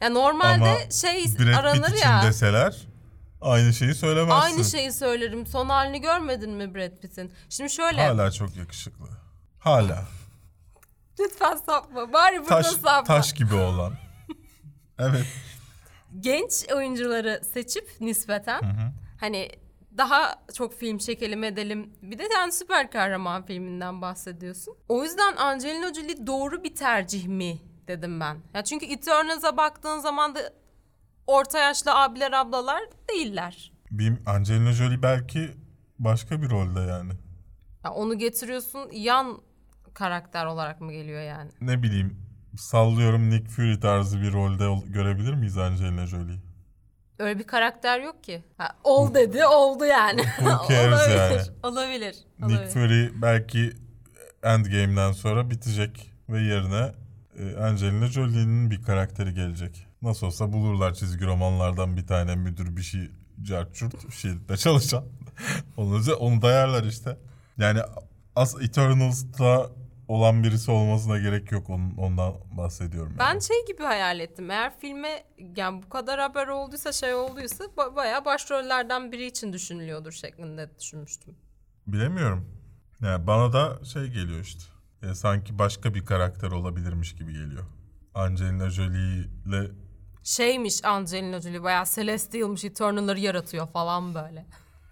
[0.00, 2.22] Ya normalde Ama şey Brad Pitt aranır için ya.
[2.22, 2.76] deseler
[3.44, 4.40] aynı şeyi söylemezsin.
[4.40, 5.46] Aynı şeyi söylerim.
[5.46, 7.32] Son halini görmedin mi Brad Pitt'in?
[7.48, 8.06] Şimdi şöyle.
[8.06, 9.06] Hala çok yakışıklı.
[9.58, 10.04] Hala.
[11.20, 12.12] Lütfen sapma.
[12.12, 13.04] Bari burada Taş, sapma.
[13.04, 13.92] taş gibi olan.
[14.98, 15.26] Evet.
[16.20, 18.60] Genç oyuncuları seçip nispeten
[19.20, 19.50] hani
[19.98, 21.92] daha çok film çekelim edelim.
[22.02, 24.76] Bir de yani süper kahraman filminden bahsediyorsun.
[24.88, 28.36] O yüzden Angelina Jolie doğru bir tercih mi dedim ben.
[28.54, 30.52] Ya çünkü Eternals'a baktığın zaman da
[31.26, 33.72] orta yaşlı abiler ablalar değiller.
[33.90, 35.50] Bir Angelina Jolie belki
[35.98, 37.12] başka bir rolde yani.
[37.84, 39.38] Ya onu getiriyorsun yan
[39.94, 41.50] karakter olarak mı geliyor yani?
[41.60, 42.16] Ne bileyim
[42.56, 46.40] sallıyorum Nick Fury tarzı bir rolde ol- görebilir miyiz Angelina Jolie'yi?
[47.18, 48.44] Öyle bir karakter yok ki.
[48.58, 50.22] Ha, ol dedi oldu yani.
[50.22, 51.40] Who cares olabilir, yani?
[51.62, 52.16] olabilir.
[52.38, 52.70] Nick olabilir.
[52.70, 53.72] Fury belki
[54.42, 56.92] Endgame'den sonra bitecek ve yerine
[57.38, 59.86] e, Angelina Jolie'nin bir karakteri gelecek.
[60.04, 63.10] Nasıl olsa bulurlar çizgi romanlardan bir tane müdür bir şey
[63.42, 65.04] carçurt şirkette çalışan.
[65.76, 67.18] onu, onu dayarlar işte.
[67.58, 67.80] Yani
[68.36, 69.70] as Eternals'ta
[70.08, 73.16] olan birisi olmasına gerek yok onun, ondan bahsediyorum.
[73.18, 73.42] Ben yani.
[73.42, 74.50] şey gibi hayal ettim.
[74.50, 75.24] Eğer filme
[75.56, 81.34] yani bu kadar haber olduysa şey olduysa ba- bayağı başrollerden biri için düşünülüyordur şeklinde düşünmüştüm.
[81.86, 82.48] Bilemiyorum.
[83.02, 84.62] Yani bana da şey geliyor işte.
[85.02, 87.64] E, sanki başka bir karakter olabilirmiş gibi geliyor.
[88.14, 89.70] Angelina Jolie ile
[90.24, 94.46] Şeymiş Angelina Jolie bayağı Celestial'mış Eternal'ları yaratıyor falan böyle.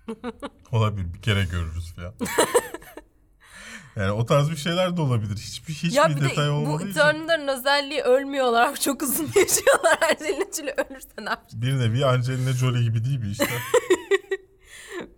[0.72, 1.14] Olabilir.
[1.14, 2.14] Bir kere görürüz falan.
[3.96, 5.36] yani o tarz bir şeyler de olabilir.
[5.36, 6.90] Hiçbir hiçbir ya bir de detay bu olmadığı için.
[6.90, 8.76] Eternal'ların özelliği ölmüyorlar.
[8.80, 9.98] Çok uzun yaşıyorlar.
[10.10, 11.62] Angelina Jolie ölürse ne yapacak?
[11.62, 13.48] Bir nevi Angelina Jolie gibi değil mi işte?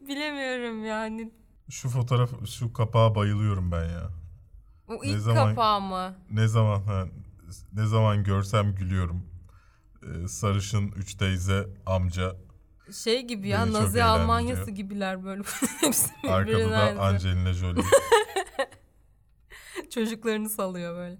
[0.09, 1.33] Bilemiyorum yani.
[1.71, 4.11] şu fotoğraf, şu kapağa bayılıyorum ben ya.
[4.89, 6.15] Bu ilk zaman- kapağı mı?
[6.31, 7.05] Ne zaman ha,
[7.73, 9.34] ne zaman görsem gülüyorum.
[10.05, 12.37] Ee, sarışın üç teyze amca
[13.03, 14.07] Şey gibi ya Beni çok Nazi eğlendiriyor.
[14.21, 15.43] Almanyası gibiler böyle.
[15.81, 17.01] Hepsi arkada da aynı.
[17.01, 17.83] Angelina Jolie.
[19.91, 21.19] Çocuklarını salıyor böyle.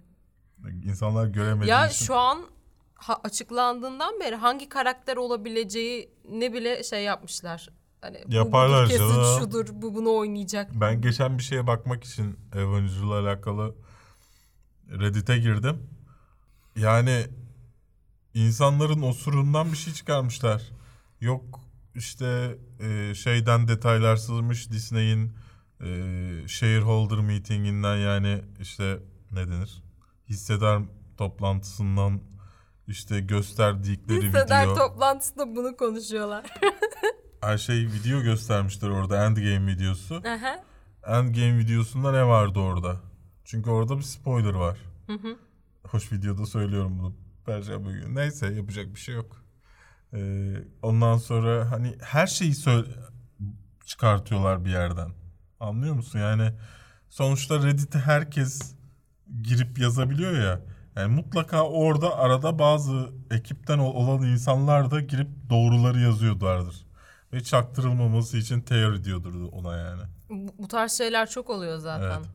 [0.85, 2.47] İnsanlar göremediği Ya için şu an
[2.95, 7.69] ha- açıklandığından beri hangi karakter olabileceği ne bile şey yapmışlar.
[8.01, 9.39] Hani bu Yaparlar budur, kesin canım.
[9.41, 10.71] şudur, bu bunu oynayacak.
[10.81, 13.75] ben geçen bir şeye bakmak için Avengers'la alakalı
[14.91, 15.91] Reddit'e girdim.
[16.77, 17.27] Yani
[18.35, 20.63] insanların osurundan bir şey çıkarmışlar.
[21.21, 21.61] Yok
[21.95, 25.33] işte e, şeyden detaylar sızmış Disney'in
[25.81, 25.89] e,
[26.49, 28.99] shareholder meetinginden yani işte
[29.31, 29.83] ne denir?
[30.29, 30.83] Hissedar
[31.17, 32.21] toplantısından
[32.87, 34.75] işte gösterdikleri Hisseder video.
[34.75, 36.45] toplantısında bunu konuşuyorlar.
[37.41, 40.15] Her şey video göstermişler orada Endgame videosu.
[40.15, 40.65] Aha.
[41.07, 43.01] Endgame videosunda ne vardı orada?
[43.45, 44.79] Çünkü orada bir spoiler var.
[45.89, 47.24] Hoş videoda söylüyorum bunu.
[47.47, 48.15] Perşembe günü.
[48.15, 49.45] Neyse yapacak bir şey yok.
[50.15, 52.89] Ee, ondan sonra hani her şeyi söyle
[53.87, 55.11] çıkartıyorlar bir yerden.
[55.61, 56.19] Anlıyor musun?
[56.19, 56.53] Yani
[57.09, 58.75] sonuçta Reddit'e herkes
[59.43, 60.61] girip yazabiliyor ya.
[60.97, 66.87] Yani mutlaka orada arada bazı ekipten ol- olan insanlar da girip doğruları yazıyorlardır.
[67.33, 70.03] Ve çaktırılmaması için teori diyordur ona yani.
[70.31, 72.11] Bu, bu tarz şeyler çok oluyor zaten.
[72.17, 72.27] Evet.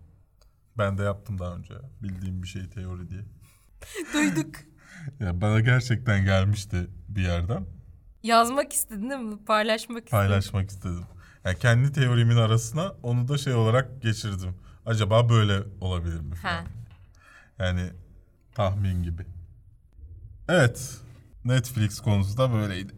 [0.77, 1.73] Ben de yaptım daha önce.
[2.03, 3.21] Bildiğim bir şey teori diye.
[4.13, 4.55] Duyduk.
[5.19, 7.65] Ya bana gerçekten gelmişti bir yerden.
[8.23, 9.45] Yazmak istedin değil mi?
[9.45, 10.11] Paylaşmak istedin.
[10.11, 11.05] Paylaşmak istedim.
[11.45, 14.55] Yani kendi teorimin arasına onu da şey olarak geçirdim.
[14.85, 16.49] Acaba böyle olabilir mi Ha.
[16.49, 16.65] falan.
[17.59, 17.89] Yani
[18.55, 19.25] tahmin gibi.
[20.49, 20.97] Evet.
[21.45, 22.93] Netflix konusu da böyleydi.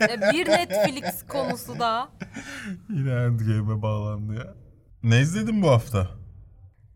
[0.00, 2.08] E, bir Netflix konusu daha.
[2.88, 4.54] Yine Endgame'e bağlandı ya.
[5.02, 6.08] Ne izledin bu hafta?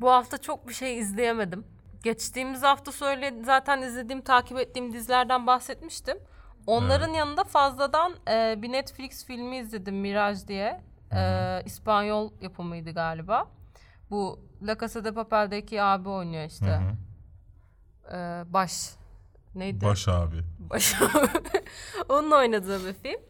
[0.01, 1.64] Bu hafta çok bir şey izleyemedim.
[2.05, 6.18] Geçtiğimiz hafta söyle zaten izlediğim, takip ettiğim dizilerden bahsetmiştim.
[6.66, 10.84] Onların yanında fazladan e, bir Netflix filmi izledim Miraj diye.
[11.12, 13.48] E, İspanyol yapımıydı galiba.
[14.11, 16.80] Bu La Casa de Papel'deki abi oynuyor işte.
[18.12, 18.90] E, baş
[19.55, 19.84] neydi?
[19.84, 20.36] Baş abi.
[20.59, 20.94] Baş
[22.09, 23.20] Onun oynadığı bir film.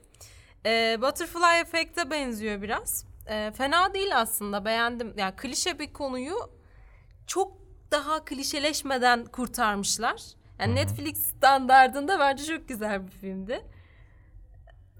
[0.67, 3.07] E, Butterfly Effect'e benziyor biraz.
[3.27, 5.15] E, fena değil aslında beğendim.
[5.17, 6.35] Yani klişe bir konuyu
[7.27, 7.64] çok
[7.95, 10.23] daha klişeleşmeden kurtarmışlar.
[10.59, 13.65] Yani Netflix standardında bence çok güzel bir filmdi.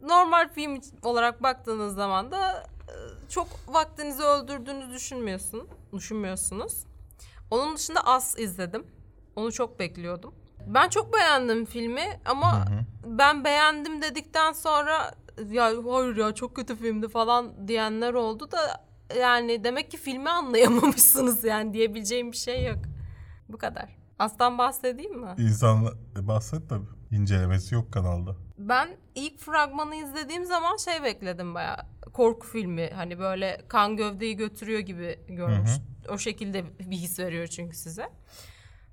[0.03, 2.95] Normal film olarak baktığınız zaman da e,
[3.29, 6.87] çok vaktinizi öldürdüğünü düşünmüyorsun, düşünmüyorsunuz.
[7.51, 8.87] Onun dışında As izledim.
[9.37, 10.35] Onu çok bekliyordum.
[10.67, 12.65] Ben çok beğendim filmi ama
[13.07, 15.15] ben beğendim dedikten sonra
[15.51, 18.85] ya hayır ya çok kötü filmdi falan diyenler oldu da
[19.21, 22.79] yani demek ki filmi anlayamamışsınız yani diyebileceğim bir şey yok.
[23.49, 23.97] Bu kadar.
[24.19, 25.35] Aslan bahsedeyim mi?
[25.39, 25.87] İnsan
[26.19, 26.87] e, bahset tabii.
[27.11, 28.37] İncelemesi yok kanalda.
[28.59, 34.81] Ben ilk fragmanı izlediğim zaman şey bekledim baya korku filmi hani böyle kan gövdeyi götürüyor
[34.81, 35.71] gibi görmüş.
[36.09, 38.09] O şekilde bir his veriyor çünkü size.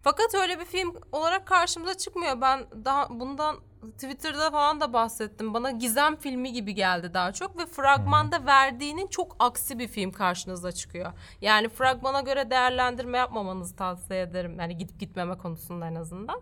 [0.04, 2.42] Fakat öyle bir film olarak karşımıza çıkmıyor.
[2.42, 5.54] Ben daha bundan Twitter'da falan da bahsettim.
[5.54, 10.72] Bana gizem filmi gibi geldi daha çok ve fragmanda verdiğinin çok aksi bir film karşınıza
[10.72, 11.14] çıkıyor.
[11.42, 14.60] Yani fragmana göre değerlendirme yapmamanızı tavsiye ederim.
[14.60, 16.42] Yani gidip gitmeme konusunda en azından.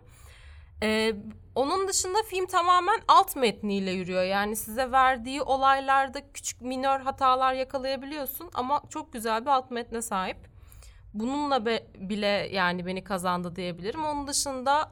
[0.83, 1.15] Ee,
[1.55, 4.23] onun dışında film tamamen alt metniyle yürüyor.
[4.23, 10.48] Yani size verdiği olaylarda küçük minör hatalar yakalayabiliyorsun ama çok güzel bir alt metne sahip.
[11.13, 14.03] Bununla be- bile yani beni kazandı diyebilirim.
[14.03, 14.91] Onun dışında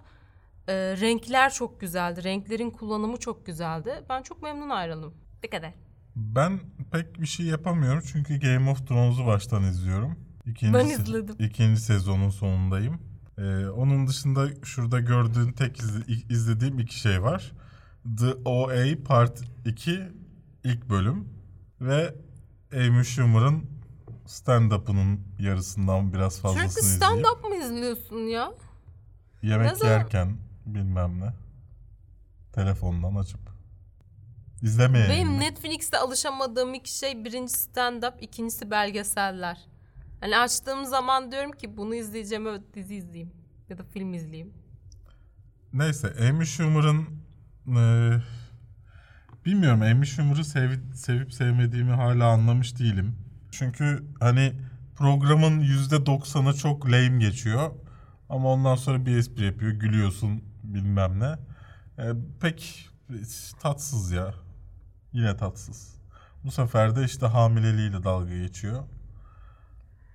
[0.67, 2.23] e, renkler çok güzeldi.
[2.23, 4.03] Renklerin kullanımı çok güzeldi.
[4.09, 5.13] Ben çok memnun ayrıldım.
[5.43, 5.73] Bir kadar.
[6.15, 6.59] Ben
[6.91, 10.15] pek bir şey yapamıyorum çünkü Game of Thrones'u baştan izliyorum.
[10.45, 11.35] İkinci Ben se- izledim.
[11.39, 13.01] İkinci sezonun sonundayım.
[13.37, 17.51] Ee, onun dışında şurada gördüğün tek izle- izlediğim iki şey var.
[18.19, 19.99] The OA Part 2
[20.63, 21.29] ilk bölüm
[21.81, 22.15] ve
[22.73, 23.65] Amy Schumer'ın
[24.27, 28.51] stand-up'ının yarısından biraz fazlasını Sürekli izleyip stand-up mı izliyorsun ya?
[29.41, 31.33] Yemek zaman- yerken bilmem ne
[32.53, 33.39] telefondan açıp
[34.61, 35.09] izlemeye.
[35.09, 39.57] Benim Netflix'te alışamadığım iki şey birincisi stand-up, ikincisi belgeseller.
[40.19, 43.31] Hani açtığım zaman diyorum ki bunu izleyeceğim evet dizi izleyeyim
[43.69, 44.53] ya da film izleyeyim.
[45.73, 47.07] Neyse Amy Schumer'ın
[47.67, 47.81] e,
[49.45, 53.15] bilmiyorum Amy Schumer'ı sev- sevip sevmediğimi hala anlamış değilim.
[53.57, 54.53] Çünkü hani
[54.95, 57.71] programın %90'ı çok lame geçiyor.
[58.29, 59.71] Ama ondan sonra bir espri yapıyor.
[59.71, 61.35] Gülüyorsun bilmem ne.
[62.03, 62.89] E, pek
[63.61, 64.33] tatsız ya.
[65.13, 65.97] Yine tatsız.
[66.43, 68.83] Bu sefer de işte hamileliğiyle dalga geçiyor.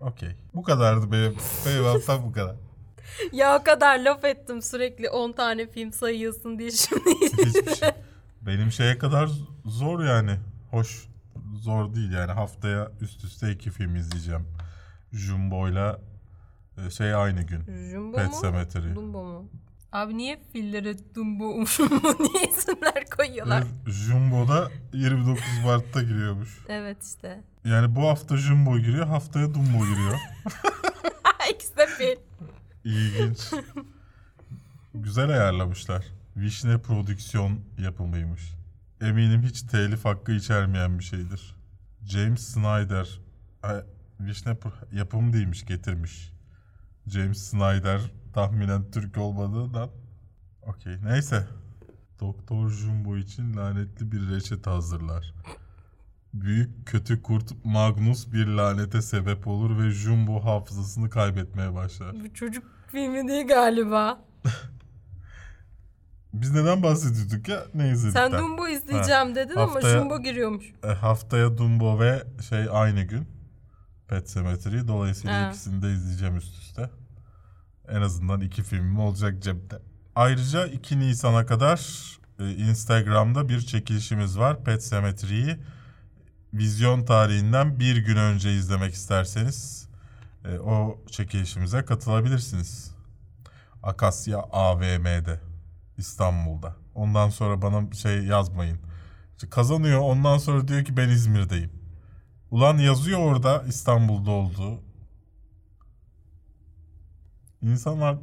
[0.01, 0.36] Okey.
[0.55, 1.36] Bu kadardı benim.
[1.66, 2.57] Benim haftam bu kadar.
[3.32, 7.11] Ya o kadar laf ettim sürekli 10 tane film sayıyorsun diye şimdi.
[7.47, 7.90] Hiçbir şey.
[8.43, 9.30] Benim şeye kadar
[9.64, 10.38] zor yani.
[10.70, 11.09] Hoş.
[11.54, 12.32] Zor değil yani.
[12.32, 14.46] Haftaya üst üste iki film izleyeceğim.
[15.12, 15.98] Jumbo'yla
[16.86, 17.90] e, şey aynı gün.
[17.92, 18.34] Jumbo Pet mu?
[18.40, 18.94] Sematary.
[18.94, 19.48] Dumbo mu?
[19.92, 23.62] Abi niye fillere Dumbo, Jumbo niye isimler koyuyorlar?
[23.86, 26.58] Ve Jumbo'da 29 Mart'ta giriyormuş.
[26.68, 27.40] evet işte.
[27.64, 30.18] Yani bu hafta Jumbo giriyor, haftaya Dumbo giriyor.
[31.54, 32.16] İkisi de fil.
[32.84, 33.50] İlginç.
[34.94, 36.04] Güzel ayarlamışlar.
[36.36, 38.42] Vişne prodüksiyon yapımıymış.
[39.03, 41.57] Eminim hiç telif hakkı içermeyen bir şeydir.
[42.05, 43.20] James Snyder
[43.62, 43.82] Ay,
[44.20, 44.57] Vişne
[44.92, 46.32] yapımı değilmiş getirmiş.
[47.07, 48.00] James Snyder
[48.32, 49.90] tahminen Türk olmadığından.
[50.62, 51.46] Okey neyse.
[52.20, 55.34] Doktor Jumbo için lanetli bir reçete hazırlar.
[56.34, 62.14] Büyük kötü kurt Magnus bir lanete sebep olur ve Jumbo hafızasını kaybetmeye başlar.
[62.24, 64.24] Bu çocuk filmi değil galiba.
[66.32, 67.62] Biz neden bahsediyorduk ya?
[67.74, 68.12] Ne izledik?
[68.16, 70.64] Sen Dumbo izleyeceğim dedin ama Haftaya- Jumbo giriyormuş.
[70.84, 73.28] E, haftaya Dumbo ve şey aynı gün.
[74.08, 74.88] Pet Sematary.
[74.88, 75.48] Dolayısıyla Ha.
[75.50, 76.90] ikisini de izleyeceğim üst üste.
[77.88, 79.76] En azından iki filmim olacak cepte.
[80.14, 81.80] Ayrıca 2 Nisan'a kadar
[82.40, 84.64] e, Instagram'da bir çekilişimiz var.
[84.64, 85.56] Pet Sematery'yi
[86.54, 89.88] vizyon tarihinden bir gün önce izlemek isterseniz
[90.44, 92.90] e, o çekilişimize katılabilirsiniz.
[93.82, 95.40] Akasya AVM'de
[95.99, 96.76] İstanbul'da.
[96.95, 98.78] Ondan sonra bana şey yazmayın.
[99.36, 101.70] İşte kazanıyor ondan sonra diyor ki ben İzmir'deyim.
[102.51, 104.80] Ulan yazıyor orada İstanbul'da olduğu.
[107.62, 108.16] İnsanlar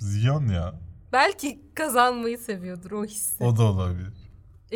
[0.00, 0.74] ziyan ya.
[1.12, 3.44] Belki kazanmayı seviyordur o hissi.
[3.44, 4.12] O da olabilir.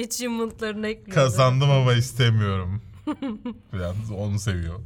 [0.05, 1.15] Achievement'larını ekliyordur.
[1.15, 2.83] Kazandım ama istemiyorum.
[3.73, 4.81] Biraz onu seviyor.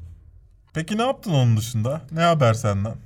[0.74, 2.02] Peki ne yaptın onun dışında?
[2.12, 2.96] Ne haber senden?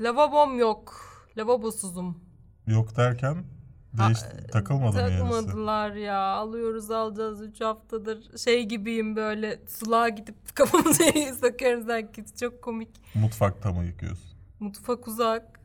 [0.00, 1.07] Lavabom yok.
[1.38, 2.20] Lavabosuzum.
[2.66, 3.44] Yok derken
[3.92, 4.18] değiş,
[4.52, 5.08] takılmadı mı?
[5.08, 6.18] Takmadılar ya.
[6.18, 8.38] Alıyoruz alacağız 3 haftadır.
[8.38, 11.04] Şey gibiyim böyle sulağa gidip kafamıza
[11.40, 12.24] sokuyorum sanki.
[12.40, 12.88] Çok komik.
[13.14, 14.30] Mutfakta mı yıkıyorsun?
[14.60, 15.60] Mutfak uzak.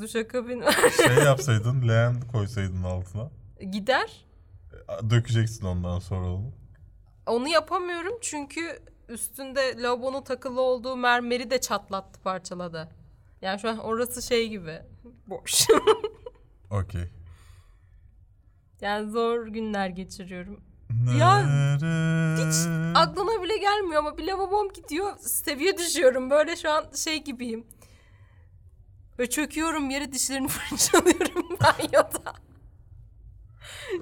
[0.00, 0.64] Duşakabin
[1.06, 3.30] Şey yapsaydın leğen koysaydın altına.
[3.70, 4.26] Gider.
[5.10, 6.52] Dökeceksin ondan sonra onu.
[7.26, 8.60] Onu yapamıyorum çünkü
[9.08, 12.88] üstünde lavabonun takılı olduğu mermeri de çatlattı parçaladı.
[13.42, 14.82] Yani şu an orası şey gibi.
[15.26, 15.66] Boş.
[16.70, 17.08] Okey.
[18.80, 20.60] yani zor günler geçiriyorum.
[21.18, 21.42] Ya,
[22.36, 26.30] Hiç aklına bile gelmiyor ama bir lavabom gidiyor seviye düşüyorum.
[26.30, 27.66] Böyle şu an şey gibiyim.
[29.18, 32.34] Ve çöküyorum yere dişlerini fırçalıyorum banyoda.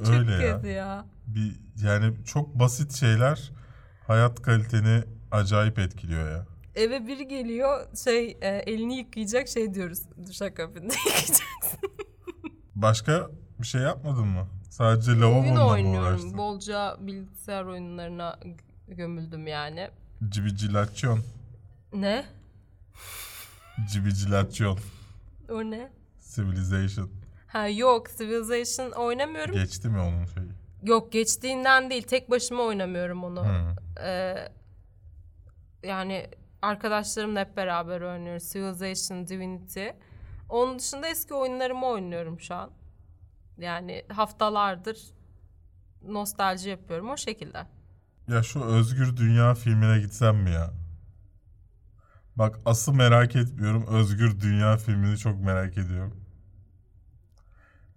[0.05, 0.57] Çok Öyle ya.
[0.57, 1.07] kötü ya.
[1.27, 3.53] Bir, yani çok basit şeyler
[4.07, 6.47] hayat kaliteni acayip etkiliyor ya.
[6.77, 11.45] Eve biri geliyor şey e, elini yıkayacak şey diyoruz duşakabinde yıkayacaksın.
[12.75, 14.49] Başka bir şey yapmadın mı?
[14.71, 16.09] Sadece Oyun lavabonla mı oynuyorum.
[16.15, 16.39] uğraştın?
[16.39, 18.39] Bolca bilgisayar oyunlarına
[18.89, 19.91] g- gömüldüm yani.
[20.29, 21.21] Cibicilasyon.
[21.93, 22.25] Ne?
[23.93, 24.79] Cibicilasyon.
[25.51, 25.91] O ne?
[26.35, 27.11] Civilization.
[27.47, 29.55] Ha yok Civilization oynamıyorum.
[29.55, 30.47] Geçti mi onun şeyi?
[30.83, 33.45] Yok geçtiğinden değil tek başıma oynamıyorum onu.
[33.47, 33.77] Hı.
[34.05, 34.49] Ee,
[35.83, 36.27] yani
[36.65, 38.53] arkadaşlarımla hep beraber oynuyoruz.
[38.53, 39.87] Civilization, Divinity.
[40.49, 42.71] Onun dışında eski oyunlarımı oynuyorum şu an.
[43.59, 44.99] Yani haftalardır
[46.03, 47.67] nostalji yapıyorum o şekilde.
[48.29, 50.71] Ya şu Özgür Dünya filmine gitsem mi ya?
[52.37, 53.87] Bak asıl merak etmiyorum.
[53.87, 56.21] Özgür Dünya filmini çok merak ediyorum.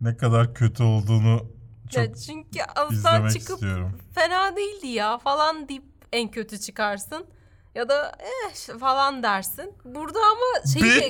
[0.01, 1.51] Ne kadar kötü olduğunu
[1.89, 2.59] çok ya çünkü
[2.91, 3.97] izlemek çıkıp istiyorum.
[4.15, 7.26] fena değildi ya falan deyip en kötü çıkarsın.
[7.78, 9.73] Ya da eh falan dersin.
[9.86, 11.09] Burada ama şeyi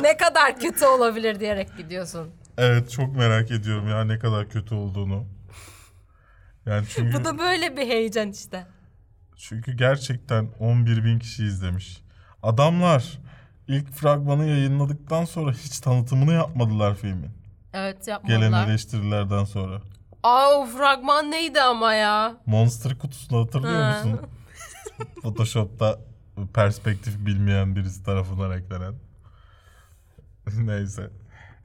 [0.02, 2.30] ne kadar kötü olabilir diyerek gidiyorsun.
[2.58, 5.24] Evet çok merak ediyorum ya ne kadar kötü olduğunu.
[6.66, 8.66] Yani çünkü Bu da böyle bir heyecan işte.
[9.36, 12.02] çünkü gerçekten 11 bin kişi izlemiş.
[12.42, 13.18] Adamlar
[13.68, 17.30] ilk fragmanı yayınladıktan sonra hiç tanıtımını yapmadılar filmin.
[17.72, 18.68] Evet Gelen yapmadılar.
[18.68, 19.80] eleştirilerden sonra.
[20.22, 22.34] Aa o fragman neydi ama ya?
[22.46, 23.88] Monster kutusunu hatırlıyor Ha.
[23.88, 24.20] musun?
[25.22, 26.00] Photoshop'ta
[26.54, 28.94] perspektif bilmeyen birisi tarafından eklenen.
[30.58, 31.10] Neyse.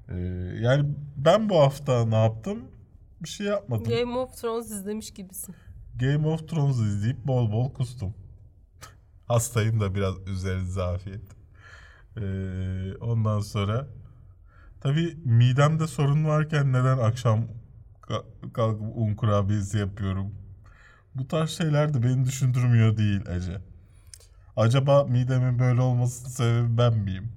[0.10, 0.16] Ee,
[0.62, 2.60] yani ben bu hafta ne yaptım?
[3.24, 3.84] Bir şey yapmadım.
[3.92, 5.56] Game of Thrones izlemiş gibisin.
[5.96, 8.14] Game of Thrones izleyip bol bol kustum.
[9.28, 11.22] Hastayım da biraz üzerinize afiyet.
[12.18, 13.88] Ee, ondan sonra
[14.82, 17.46] tabii midemde sorun varken neden akşam
[18.02, 20.36] ka- kalkıp un kurabiyesi yapıyorum?
[21.20, 23.62] Bu tarz şeyler de beni düşündürmüyor değil Ece.
[24.56, 27.32] Acaba midemin böyle olmasının sebebi ben miyim?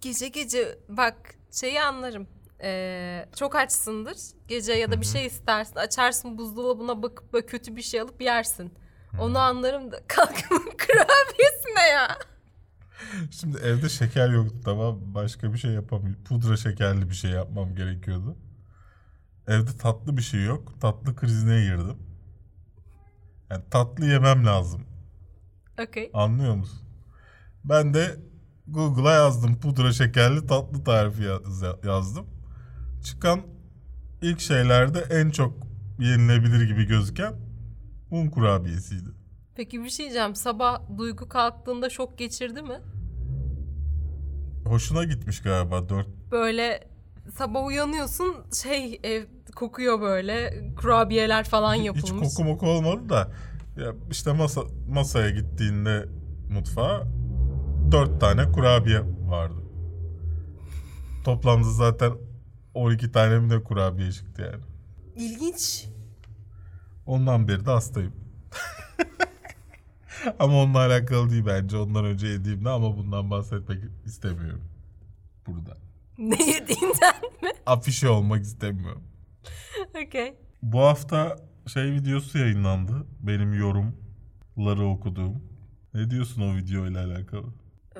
[0.00, 2.26] Gece gece bak şeyi anlarım.
[2.62, 4.16] Ee, çok açsındır.
[4.48, 5.76] Gece ya da bir şey istersin.
[5.76, 8.72] Açarsın buzdolabına bakıp böyle kötü bir şey alıp yersin.
[9.18, 12.18] Onu anlarım da kalkımın kurabiyesi ne ya?
[13.30, 16.24] Şimdi evde şeker yoktu tamam başka bir şey yapamıyorum.
[16.24, 18.36] Pudra şekerli bir şey yapmam gerekiyordu.
[19.48, 20.80] Evde tatlı bir şey yok.
[20.80, 22.11] Tatlı krizine girdim.
[23.52, 24.80] Yani tatlı yemem lazım.
[25.88, 26.10] Okey.
[26.14, 26.78] Anlıyor musun?
[27.64, 28.16] Ben de
[28.68, 32.26] Google'a yazdım pudra şekerli tatlı tarifi yaz- yazdım.
[33.04, 33.40] Çıkan
[34.22, 35.54] ilk şeylerde en çok
[35.98, 37.34] yenilebilir gibi gözüken
[38.10, 39.08] un kurabiyesiydi.
[39.54, 40.34] Peki bir şey diyeceğim.
[40.34, 42.80] Sabah Duygu kalktığında şok geçirdi mi?
[44.66, 46.91] Hoşuna gitmiş galiba dört Böyle
[47.38, 49.24] sabah uyanıyorsun şey ev
[49.56, 52.28] kokuyor böyle kurabiyeler falan Hiç yapılmış.
[52.34, 53.32] koku moku olmadı da
[53.76, 56.08] ya işte masa masaya gittiğinde
[56.50, 57.02] mutfağa
[57.92, 59.54] dört tane kurabiye vardı.
[61.24, 62.12] Toplamda zaten
[62.74, 64.64] 12 tane mi ne kurabiye çıktı yani.
[65.16, 65.86] İlginç.
[67.06, 68.12] Ondan beri de hastayım.
[70.38, 71.76] ama onunla alakalı değil bence.
[71.76, 74.62] Ondan önce yediğimde ama bundan bahsetmek istemiyorum.
[75.46, 75.76] Burada.
[76.28, 77.50] Ne yediğinden mi?
[77.66, 79.02] Afişe olmak istemiyorum.
[80.06, 80.34] Okey.
[80.62, 81.36] Bu hafta
[81.72, 83.06] şey videosu yayınlandı.
[83.20, 85.42] Benim yorumları okuduğum.
[85.94, 87.46] Ne diyorsun o video ile alakalı?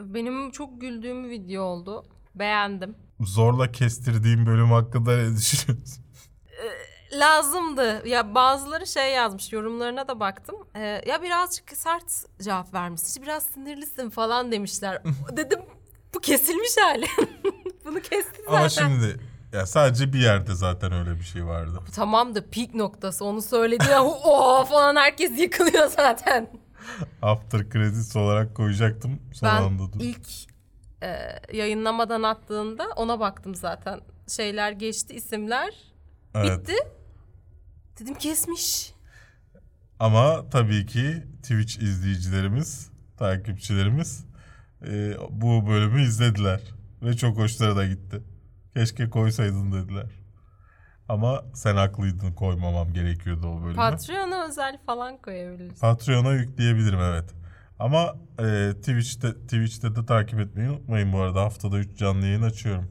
[0.01, 2.05] Benim çok güldüğüm video oldu.
[2.35, 2.95] Beğendim.
[3.21, 6.05] Zorla kestirdiğim bölüm hakkında ne düşünüyorsun?
[7.13, 8.09] Lazımdı.
[8.09, 10.57] Ya bazıları şey yazmış yorumlarına da baktım.
[10.75, 12.13] Ee, ya birazcık sert
[12.43, 13.23] cevap vermişsin.
[13.23, 15.03] Biraz sinirlisin falan demişler.
[15.37, 15.61] Dedim
[16.15, 17.07] bu kesilmiş hali.
[17.85, 18.57] Bunu kestin zaten.
[18.57, 19.21] Ama şimdi
[19.53, 21.81] ya sadece bir yerde zaten öyle bir şey vardı.
[21.95, 26.49] Tamam da peak noktası onu söyledi ya o falan herkes yıkılıyor zaten.
[27.23, 29.19] After credits olarak koyacaktım.
[29.33, 30.29] Son Ben anda ilk
[31.03, 31.17] e,
[31.57, 34.01] yayınlamadan attığında ona baktım zaten.
[34.29, 35.75] Şeyler geçti isimler
[36.35, 36.59] Evet.
[36.61, 36.75] bitti.
[38.01, 38.95] Dedim kesmiş.
[39.99, 44.25] Ama tabii ki Twitch izleyicilerimiz, takipçilerimiz
[44.87, 46.61] e, bu bölümü izlediler.
[47.03, 48.23] Ve çok hoşlara da gitti.
[48.75, 50.11] Keşke koysaydın dediler.
[51.09, 53.77] Ama sen haklıydın koymamam gerekiyordu o bölümü.
[53.77, 55.81] Patreon'a özel falan koyabiliriz.
[55.81, 57.35] Patreon'a yükleyebilirim evet.
[57.79, 61.43] Ama e, Twitch'te Twitch'te de takip etmeyi unutmayın bu arada.
[61.43, 62.91] Haftada 3 canlı yayın açıyorum.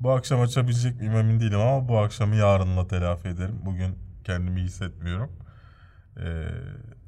[0.00, 3.60] Bu akşam açabilecek miyim emin değilim ama bu akşamı yarınla telafi ederim.
[3.64, 5.32] Bugün kendimi iyi hissetmiyorum.
[6.16, 6.24] E,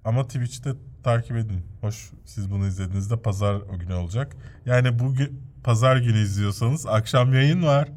[0.06, 0.70] ama Twitch'te
[1.04, 1.62] takip edin.
[1.80, 4.36] Hoş siz bunu izlediğinizde pazar o günü olacak.
[4.66, 7.88] Yani bugün pazar günü izliyorsanız akşam yayın var.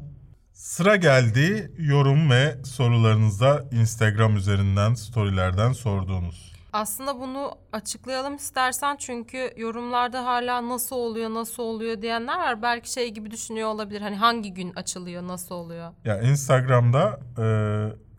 [0.52, 6.50] Sıra geldi yorum ve sorularınızda Instagram üzerinden storylerden sorduğunuz.
[6.72, 12.62] Aslında bunu açıklayalım istersen çünkü yorumlarda hala nasıl oluyor nasıl oluyor diyenler var.
[12.62, 14.00] Belki şey gibi düşünüyor olabilir.
[14.00, 15.92] Hani hangi gün açılıyor nasıl oluyor?
[16.04, 17.44] Ya Instagram'da e,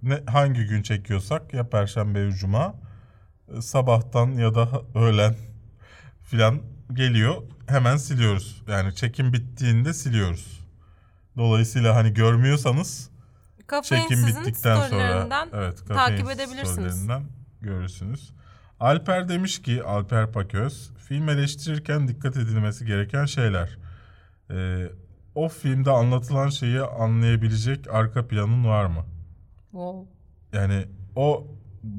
[0.04, 2.76] ne hangi gün çekiyorsak ya perşembe ya cuma
[3.62, 5.36] sabahtan ya da öğlen
[6.24, 6.62] filan
[6.94, 7.36] geliyor.
[7.68, 8.64] Hemen siliyoruz.
[8.68, 10.62] Yani çekim bittiğinde siliyoruz.
[11.38, 13.10] Dolayısıyla hani görmüyorsanız
[13.68, 17.08] Kafein çekim bittikten sonra evet, takip edebilirsiniz.
[17.62, 18.34] görürsünüz.
[18.80, 23.78] Alper demiş ki Alper Paköz film eleştirirken dikkat edilmesi gereken şeyler.
[24.50, 24.88] E,
[25.36, 29.06] o filmde anlatılan şeyi anlayabilecek arka planın var mı?
[29.72, 30.10] Wow.
[30.54, 30.86] Yani
[31.16, 31.48] o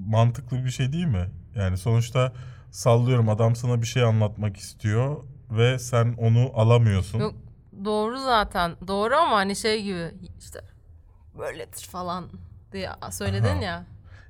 [0.07, 1.31] mantıklı bir şey değil mi?
[1.55, 2.33] Yani sonuçta
[2.71, 5.17] sallıyorum adam sana bir şey anlatmak istiyor
[5.51, 7.19] ve sen onu alamıyorsun.
[7.19, 7.35] Yok
[7.85, 8.77] doğru zaten.
[8.87, 10.61] Doğru ama hani şey gibi işte
[11.39, 12.31] böyledir falan
[12.73, 13.63] diye söyledin Aha.
[13.63, 13.87] ya.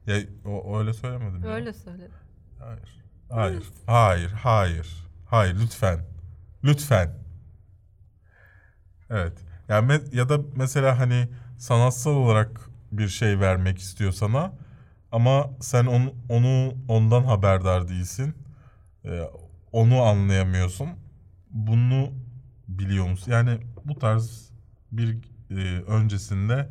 [0.07, 0.17] Ya
[0.47, 1.51] o, öyle söylemedim ya.
[1.51, 2.13] Öyle söyledin.
[2.59, 3.03] Hayır.
[3.31, 3.65] Hayır.
[3.87, 4.31] Hayır.
[4.31, 5.07] Hayır.
[5.27, 6.01] Hayır lütfen.
[6.65, 7.15] Lütfen.
[9.11, 9.39] Evet.
[9.69, 12.61] Yani me- ya da mesela hani sanatsal olarak
[12.93, 14.53] bir şey vermek istiyor sana
[15.13, 18.35] ama sen onu, onu ondan haberdar değilsin.
[19.05, 19.23] Ee,
[19.73, 20.89] onu anlayamıyorsun.
[21.51, 22.11] Bunu
[22.69, 23.33] biliyor musun?
[23.33, 24.51] Yani bu tarz
[24.93, 25.19] bir
[25.51, 26.69] e, öncesinde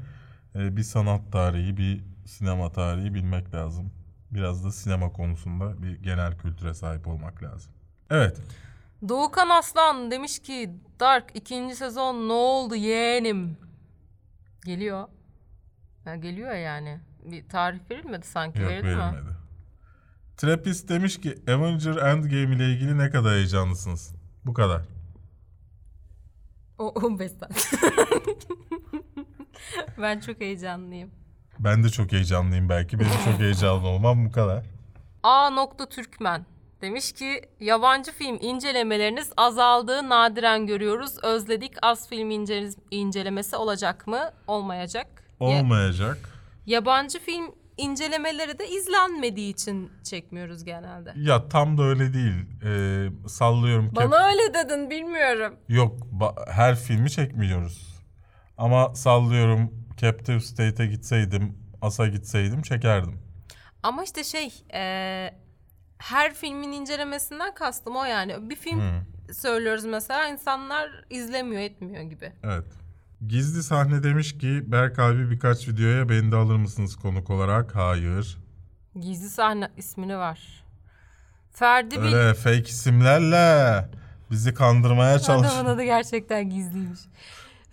[0.55, 3.91] e, bir sanat tarihi, bir sinema tarihi bilmek lazım.
[4.31, 7.71] Biraz da sinema konusunda bir genel kültüre sahip olmak lazım.
[8.09, 8.37] Evet.
[9.09, 10.69] Doğukan Aslan demiş ki
[10.99, 13.57] Dark ikinci sezon ne oldu yeğenim?
[14.65, 15.07] Geliyor.
[16.05, 16.99] Ya geliyor yani.
[17.25, 18.59] Bir tarih verilmedi sanki.
[18.61, 18.97] Yok Verildi mi?
[18.97, 19.35] verilmedi.
[20.37, 24.15] Trappist demiş ki Avenger Endgame ile ilgili ne kadar heyecanlısınız?
[24.45, 24.81] Bu kadar.
[26.77, 27.71] O 15 saat.
[29.97, 31.11] ben çok heyecanlıyım.
[31.59, 32.99] Ben de çok heyecanlıyım belki.
[32.99, 34.65] Benim çok heyecanlı olmam bu kadar.
[35.23, 35.49] A.
[35.89, 36.45] Türkmen
[36.81, 41.23] demiş ki yabancı film incelemeleriniz azaldığı nadiren görüyoruz.
[41.23, 44.31] Özledik az film ince- incelemesi olacak mı?
[44.47, 45.07] Olmayacak.
[45.39, 46.17] Ya- Olmayacak.
[46.65, 51.13] Yabancı film incelemeleri de izlenmediği için çekmiyoruz genelde.
[51.15, 52.33] Ya tam da öyle değil.
[52.65, 53.85] Ee, sallıyorum.
[53.85, 55.55] Cap- Bana öyle dedin bilmiyorum.
[55.69, 55.97] Yok
[56.47, 58.01] her filmi çekmiyoruz.
[58.57, 63.19] Ama sallıyorum Captive State'e gitseydim, As'a gitseydim çekerdim.
[63.83, 64.81] Ama işte şey e,
[65.97, 68.49] her filmin incelemesinden kastım o yani.
[68.49, 68.81] Bir film
[69.33, 72.33] söylüyoruz mesela insanlar izlemiyor etmiyor gibi.
[72.43, 72.65] Evet.
[73.27, 77.75] Gizli sahne demiş ki Berk abi birkaç videoya beni de alır mısınız konuk olarak?
[77.75, 78.37] Hayır.
[78.99, 80.63] Gizli sahne ismini var.
[81.51, 82.13] Ferdi Bil...
[82.13, 83.89] Öyle fake isimlerle
[84.31, 85.47] bizi kandırmaya çalış.
[85.51, 86.99] Adamın adı gerçekten gizliymiş.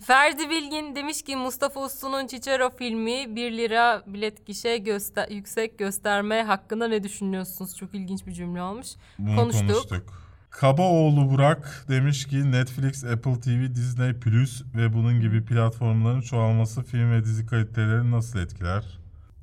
[0.01, 6.43] Ferdi Bilgin demiş ki Mustafa Uslu'nun Cicero filmi 1 lira bilet gişe göster yüksek gösterme
[6.43, 7.77] hakkında ne düşünüyorsunuz?
[7.77, 8.89] Çok ilginç bir cümle olmuş.
[9.19, 9.69] Bunu konuştuk.
[9.69, 10.28] konuştuk.
[10.61, 17.13] Kabaoğlu Burak demiş ki Netflix, Apple TV, Disney Plus ve bunun gibi platformların çoğalması film
[17.13, 18.99] ve dizi kalitelerini nasıl etkiler?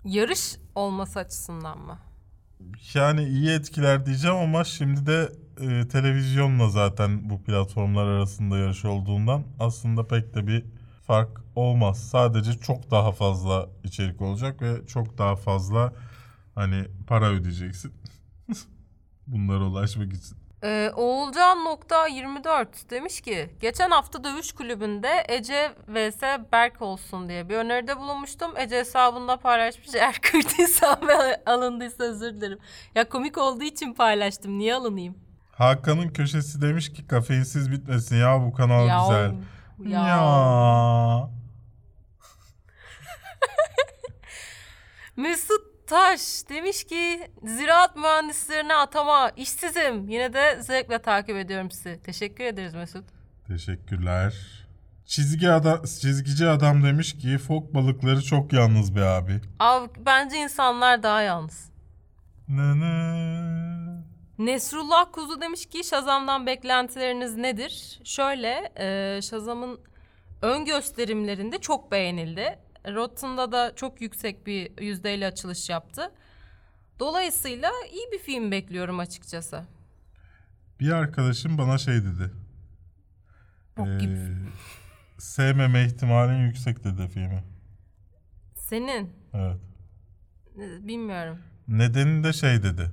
[0.06, 2.00] Yarış olması açısından mı?
[2.94, 9.44] Yani iyi etkiler diyeceğim ama şimdi de e, televizyonla zaten bu platformlar arasında yarış olduğundan
[9.60, 10.66] aslında pek de bir
[11.08, 12.10] fark olmaz.
[12.10, 15.94] Sadece çok daha fazla içerik olacak ve çok daha fazla
[16.56, 17.94] hani para ödeyeceksin.
[19.28, 20.45] Bunlara ulaşmak için.
[20.66, 27.98] Ee, Oğulcan.24 demiş ki geçen hafta dövüş kulübünde Ece vs Berk olsun diye bir öneride
[27.98, 28.58] bulunmuştum.
[28.58, 29.96] Ece hesabında paylaşmış.
[29.96, 32.60] Eğer kırdıysam ve alındıysa özür dilerim.
[32.96, 34.60] Ya komik olduğu için paylaştım.
[34.60, 35.16] Niye alınayım?
[35.52, 39.34] Hakan'ın köşesi demiş ki kafeinsiz bitmesin ya bu kanal Ya, güzel.
[39.94, 40.08] ya.
[40.08, 41.30] Ya.
[45.18, 50.10] Mesut Taş demiş ki ziraat mühendislerine atama işsizim.
[50.10, 52.00] Yine de zevkle takip ediyorum sizi.
[52.04, 53.06] Teşekkür ederiz Mesut.
[53.48, 54.34] Teşekkürler.
[55.06, 59.42] Çizgi adam, çizgici adam demiş ki fok balıkları çok yalnız be abi.
[59.60, 61.70] Abi bence insanlar daha yalnız.
[62.48, 63.26] Ne ne.
[64.40, 68.00] Nesrullah Kuzu demiş ki Shazam'dan beklentileriniz nedir?
[68.04, 69.80] Şöyle e, Shazam'ın
[70.42, 72.60] ön gösterimlerinde çok beğenildi.
[72.88, 76.12] Rotten'da da çok yüksek bir yüzdeyle açılış yaptı.
[77.00, 79.64] Dolayısıyla iyi bir film bekliyorum açıkçası.
[80.80, 82.32] Bir arkadaşım bana şey dedi.
[83.78, 84.20] Bok Ee, gibi.
[85.18, 87.44] sevmeme ihtimalin yüksek dedi filmi.
[88.56, 89.60] Senin Evet.
[90.88, 91.38] bilmiyorum.
[91.68, 92.92] Nedeni de şey dedi.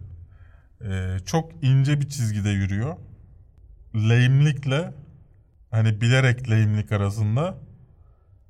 [0.84, 2.96] Ee, çok ince bir çizgide yürüyor.
[3.94, 4.94] Lehimlikle
[5.70, 7.58] hani bilerek lehimlik arasında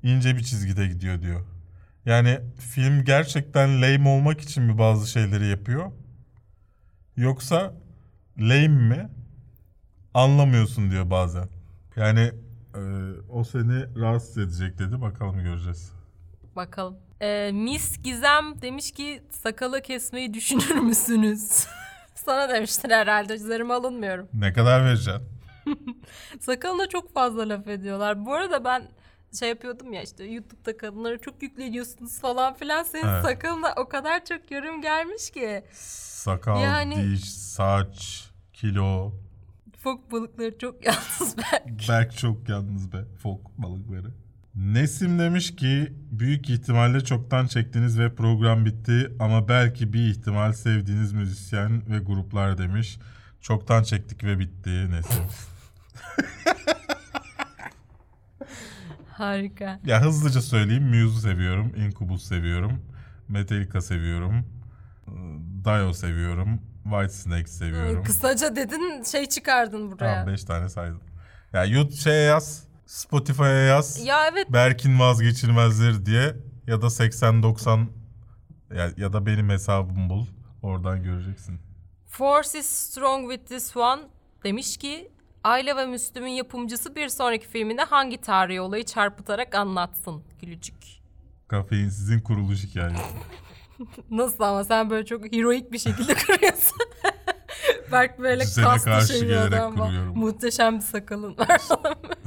[0.03, 1.41] ince bir çizgide gidiyor diyor.
[2.07, 5.93] Yani film gerçekten lame olmak için mi bazı şeyleri yapıyor?
[7.17, 7.75] Yoksa
[8.39, 9.11] lame mi?
[10.15, 11.49] Anlamıyorsun diyor bazen.
[11.97, 12.33] Yani
[12.75, 12.81] e,
[13.31, 15.01] o seni rahatsız edecek dedi.
[15.01, 15.93] Bakalım göreceğiz.
[16.57, 16.97] Bakalım.
[17.21, 21.67] E, Miss Gizem demiş ki sakalı kesmeyi düşünür müsünüz?
[22.15, 23.35] Sana demiştir herhalde.
[23.35, 24.29] Üzerime alınmıyorum.
[24.35, 25.23] Ne kadar vereceksin?
[26.41, 28.27] Sakalına çok fazla laf ediyorlar.
[28.27, 28.83] Bu arada ben
[29.39, 32.83] şey yapıyordum ya işte YouTube'da kadınlara çok yükleniyorsunuz falan filan.
[32.83, 33.23] Senin Evet.
[33.25, 35.65] sakalına o kadar çok yorum gelmiş ki.
[35.73, 39.13] Sakal, Yani- diş, saç, kilo.
[39.79, 41.79] Fok balıkları çok yalnız ben.
[41.89, 43.05] Berk çok yalnız be.
[43.23, 44.11] Fok balıkları.
[44.55, 51.13] Nesim demiş ki büyük ihtimalle çoktan çektiniz ve program bitti ama belki bir ihtimal sevdiğiniz
[51.13, 52.99] müzisyen ve gruplar demiş.
[53.41, 55.25] Çoktan çektik ve bitti Nesim.
[59.23, 59.81] Harika.
[59.85, 60.85] ya hızlıca söyleyeyim.
[60.85, 61.75] Muse'u seviyorum.
[61.77, 62.83] Incubus seviyorum.
[63.29, 64.47] Metallica seviyorum.
[65.65, 66.61] Dio seviyorum.
[66.85, 68.05] Whitesnake seviyorum.
[68.05, 70.15] Kısaca dedin şey çıkardın buraya.
[70.15, 71.01] Tamam 5 tane saydım.
[71.53, 72.65] Ya YouTube şeye yaz.
[72.87, 74.07] Spotify'a yaz.
[74.07, 77.87] Ya evet Berk'in vazgeçilmezleri diye ya da 80-90
[78.77, 80.27] ya, ya da benim hesabımı bul.
[80.63, 81.61] Oradan göreceksin.
[82.09, 84.03] Force is strong with this one
[84.45, 85.13] demiş ki
[85.45, 90.77] Ayla ve Müslüm'ün yapımcısı bir sonraki filminde hangi tarihi olayı çarpıtarak anlatsın gülücük.
[91.49, 93.03] Kafein sizin kuruluş hikayesi.
[94.11, 96.79] Nasıl ama sen böyle çok heroik bir şekilde kuruyorsun.
[97.93, 99.93] Berk böyle Düzene kaslı şey bir adam var.
[100.15, 101.61] Muhteşem bir sakalın var.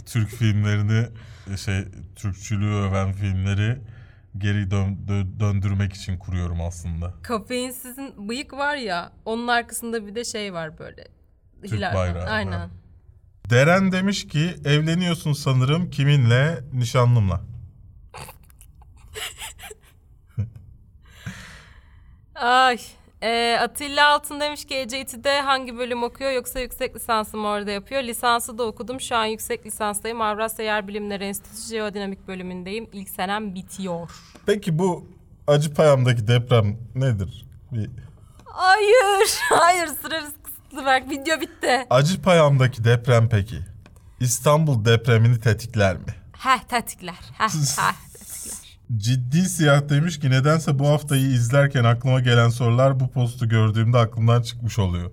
[0.05, 1.07] Türk filmlerini
[1.57, 1.84] şey
[2.16, 3.78] Türkçülüğü öven filmleri
[4.38, 7.13] geri dön- dö- döndürmek için kuruyorum aslında.
[7.24, 11.07] Kafeinsizin bıyık var ya onun arkasında bir de şey var böyle.
[11.68, 12.51] Türk bayrağı, Aynen.
[12.51, 12.70] ha.
[13.49, 16.63] Deren demiş ki evleniyorsun sanırım kiminle?
[16.73, 17.41] Nişanlımla.
[22.35, 22.79] Ay
[23.21, 28.03] Ee, Atilla Altın demiş ki ECT'de hangi bölüm okuyor yoksa yüksek lisansı mı orada yapıyor?
[28.03, 29.01] Lisansı da okudum.
[29.01, 30.21] Şu an yüksek lisanstayım.
[30.21, 32.89] Avrasya Yer Bilimleri Enstitüsü Jeodinamik bölümündeyim.
[32.93, 34.11] İlk senem bitiyor.
[34.45, 35.07] Peki bu
[35.47, 37.45] Acıpayam'daki deprem nedir?
[37.71, 37.89] Bir
[38.45, 39.39] Hayır.
[39.49, 40.33] Hayır süremiz
[40.76, 41.09] kısıtlı Berk.
[41.09, 41.86] Video bitti.
[41.89, 43.55] Acıpayam'daki deprem peki
[44.19, 46.15] İstanbul depremini tetikler mi?
[46.38, 47.19] Heh tetikler.
[47.38, 48.55] Heh, heh tetikler.
[48.97, 54.41] Ciddi siyah demiş ki nedense bu haftayı izlerken aklıma gelen sorular bu postu gördüğümde aklımdan
[54.41, 55.11] çıkmış oluyor.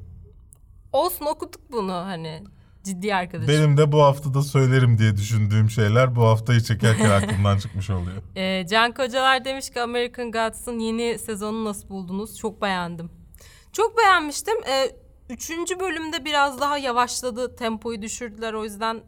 [0.93, 2.45] Olsun okuduk bunu hani.
[2.85, 3.49] Ciddi arkadaşım.
[3.49, 8.23] Benim de bu haftada söylerim diye düşündüğüm şeyler bu haftayı çekerken aklımdan çıkmış oluyor.
[8.37, 12.39] Ee, Can Kocalar demiş ki American Gods'ın yeni sezonunu nasıl buldunuz?
[12.39, 13.11] Çok beğendim.
[13.73, 14.55] Çok beğenmiştim.
[14.69, 15.02] Ee,
[15.37, 17.57] üçüncü bölümde biraz daha yavaşladı.
[17.57, 18.53] Tempoyu düşürdüler.
[18.53, 19.01] O yüzden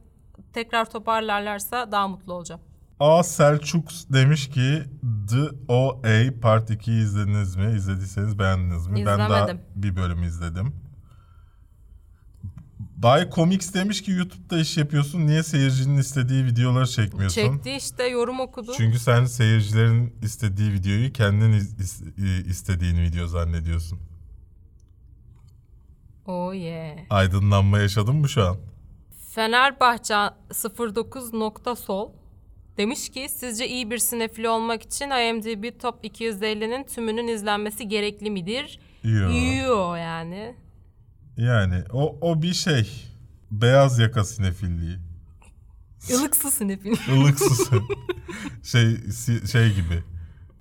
[0.53, 2.61] tekrar toparlarlarsa daha mutlu olacağım.
[3.01, 4.83] A Selçuk demiş ki
[5.31, 7.73] The OA Part 2'yi izlediniz mi?
[7.77, 9.07] İzlediyseniz beğendiniz mi?
[9.07, 9.61] Ben daha İzlemedim.
[9.77, 10.75] bir bölüm izledim.
[12.79, 15.27] Bay Comics demiş ki YouTube'da iş yapıyorsun.
[15.27, 17.35] Niye seyircinin istediği videoları çekmiyorsun?
[17.43, 18.73] Çekti işte yorum okudu.
[18.77, 23.99] Çünkü sen seyircilerin istediği videoyu kendin is- istediğin video zannediyorsun.
[26.27, 26.99] Oh yeah.
[27.11, 28.57] Aydınlanma yaşadın mı şu an?
[29.35, 30.15] Fenerbahçe
[30.79, 32.11] 09 nokta sol
[32.79, 38.79] demiş ki sizce iyi bir sinefili olmak için IMDb Top 250'nin tümünün izlenmesi gerekli midir?
[39.03, 39.31] Yo.
[39.67, 40.55] Yo yani.
[41.37, 42.91] Yani o, o bir şey.
[43.51, 44.97] Beyaz yaka sinefilliği.
[46.11, 46.97] Ilıksı sinefil.
[47.13, 47.71] Ilıksız.
[48.63, 50.03] şey si- şey gibi.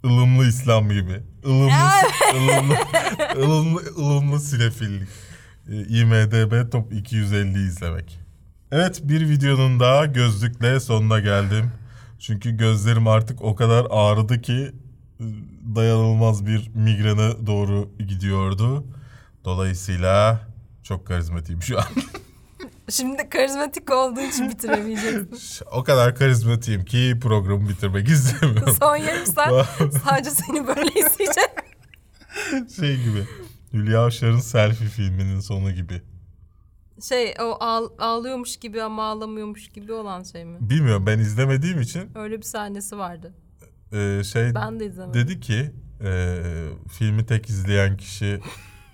[0.06, 1.24] ılımlı İslam gibi.
[1.46, 1.74] ılımlı
[2.36, 2.76] ılımlı
[3.36, 5.10] ılımlı, ılımlı sinefillik.
[5.70, 8.20] Ee, IMDB Top 250 izlemek.
[8.72, 11.72] Evet bir videonun daha gözlükle sonuna geldim.
[12.20, 14.72] Çünkü gözlerim artık o kadar ağrıdı ki
[15.20, 15.24] e,
[15.76, 18.86] dayanılmaz bir migrene doğru gidiyordu.
[19.46, 20.42] Dolayısıyla
[20.84, 21.86] çok karizmatiyim şu an.
[22.90, 25.66] Şimdi karizmatik olduğu için bitiremeyeceksin.
[25.72, 28.76] o kadar karizmatiyim ki programı bitirmek istemiyorum.
[28.80, 29.68] Son yarım saat
[30.06, 31.50] sadece seni böyle izleyeceğim.
[32.76, 33.28] şey gibi.
[33.74, 36.02] Hülya Avşar'ın selfie filminin sonu gibi.
[37.02, 40.58] Şey o ağl- ağlıyormuş gibi ama ağlamıyormuş gibi olan şey mi?
[40.62, 43.34] Bilmiyorum ben izlemediğim için Öyle bir sahnesi vardı.
[43.94, 45.22] e, şey Ben de izlemedim.
[45.22, 45.72] dedi ki
[46.04, 46.40] e,
[46.92, 48.40] filmi tek izleyen kişi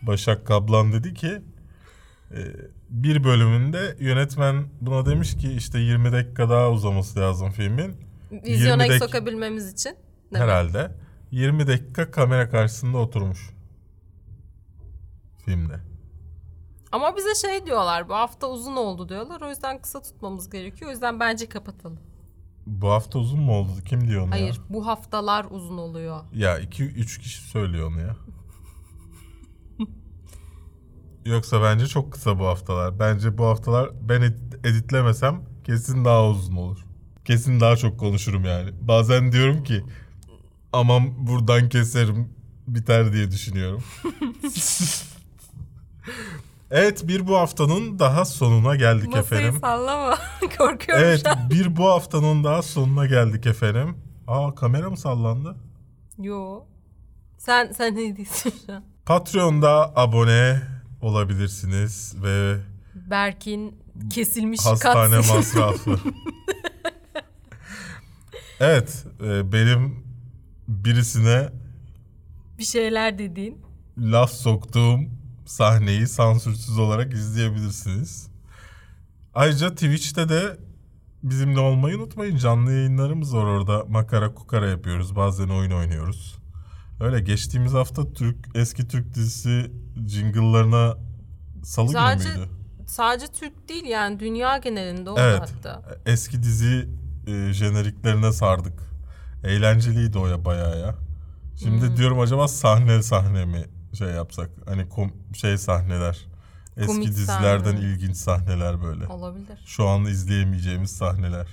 [0.02, 1.42] Başak Kablan dedi ki
[2.32, 2.38] e,
[2.90, 7.96] bir bölümünde yönetmen buna demiş ki işte 20 dakika daha uzaması lazım filmin.
[8.32, 9.96] Vizyona 20 dak- sokabilmemiz için.
[10.32, 10.38] Mi?
[10.38, 10.92] Herhalde.
[11.32, 13.50] 20 dakika kamera karşısında oturmuş.
[15.50, 15.80] Filmde.
[16.92, 19.42] Ama bize şey diyorlar bu hafta uzun oldu diyorlar.
[19.42, 20.90] O yüzden kısa tutmamız gerekiyor.
[20.90, 22.00] O yüzden bence kapatalım.
[22.66, 23.70] Bu hafta uzun mu oldu?
[23.86, 24.62] Kim diyor onu Hayır ya?
[24.70, 26.22] bu haftalar uzun oluyor.
[26.34, 28.16] Ya 2-3 kişi söylüyor onu ya.
[31.26, 33.00] Yoksa bence çok kısa bu haftalar.
[33.00, 36.86] Bence bu haftalar ben ed- editlemesem kesin daha uzun olur.
[37.26, 38.70] Kesin daha çok konuşurum yani.
[38.82, 39.84] Bazen diyorum ki
[40.74, 42.30] aman buradan keserim
[42.68, 43.84] biter diye düşünüyorum.
[46.72, 49.62] evet bir bu haftanın daha sonuna geldik Masayı efendim.
[49.62, 50.18] sallama.
[50.58, 51.50] Korkuyorum Evet şu an.
[51.50, 53.98] bir bu haftanın daha sonuna geldik efendim.
[54.28, 55.56] Aa kamera mı sallandı?
[56.20, 56.60] Yo.
[57.38, 58.84] Sen sen ne diyorsun şu an?
[59.06, 60.62] Patreon'da abone
[61.02, 62.56] olabilirsiniz ve
[62.96, 63.76] Berk'in
[64.14, 66.00] kesilmiş hastane kat- masrafı.
[68.60, 70.04] evet, e, benim
[70.68, 71.50] birisine
[72.58, 73.62] bir şeyler dediğin.
[73.98, 75.00] laf soktuğum
[75.50, 78.28] sahneyi sansürsüz olarak izleyebilirsiniz.
[79.34, 80.58] Ayrıca Twitch'te de
[81.24, 82.38] bizimle olmayı unutmayın.
[82.38, 83.86] Canlı yayınlarımız var orada.
[83.90, 85.16] Makara kukara yapıyoruz.
[85.16, 86.36] Bazen oyun oynuyoruz.
[87.00, 89.72] Öyle geçtiğimiz hafta Türk eski Türk dizisi
[90.08, 90.98] jingle'larına
[91.64, 92.50] salı Sadece- günü müydü?
[92.88, 95.40] Sadece Türk değil yani dünya genelinde oldu Evet.
[95.42, 95.82] hatta.
[96.06, 96.90] Eski dizi
[97.28, 98.80] e, jeneriklerine sardık.
[99.44, 100.96] Eğlenceliydi o ya bayağı ya.
[101.56, 101.98] Şimdi Hmm.
[101.98, 103.66] diyorum acaba sahne sahne mi
[104.00, 104.50] şey yapsak?
[104.66, 106.26] Hani kom, şey sahneler.
[106.78, 107.80] Eski Komik dizilerden sahne.
[107.80, 109.08] ilginç sahneler böyle.
[109.08, 109.64] Olabilir.
[109.66, 111.48] Şu an izleyemeyeceğimiz sahneler.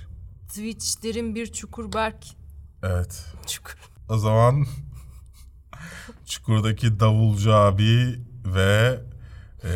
[0.47, 2.25] Twitch derin bir çukur Berk.
[2.83, 3.25] Evet.
[3.47, 3.75] Çukur.
[4.09, 4.65] O zaman
[6.25, 8.99] Çukur'daki davulcu abi ve
[9.63, 9.67] e,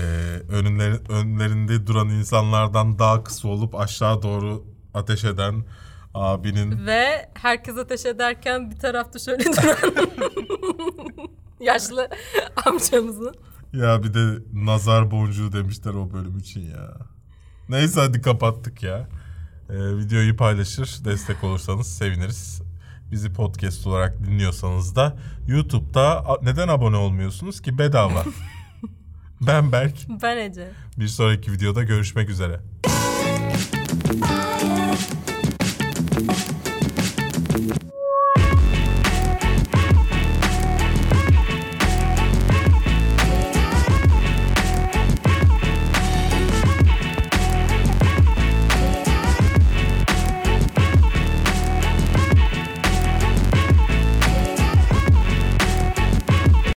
[0.50, 5.66] önleri, önlerinde duran insanlardan daha kısa olup aşağı doğru ateş eden
[6.14, 9.78] abinin Ve herkes ateş ederken bir tarafta şöyle duran
[11.62, 12.10] yaşlı
[12.66, 13.36] amcamızın.
[13.74, 16.98] ya bir de nazar boncuğu demişler o bölüm için ya.
[17.70, 19.08] Neyse hadi kapattık ya.
[19.70, 22.62] E, videoyu paylaşır, destek olursanız seviniriz.
[23.12, 25.18] Bizi podcast olarak dinliyorsanız da
[25.48, 28.24] YouTube'da neden abone olmuyorsunuz ki bedava?
[29.42, 29.96] ben Berk.
[30.24, 30.72] Ben Ece.
[30.98, 32.60] Bir sonraki videoda görüşmek üzere.
[36.22, 36.51] Fire.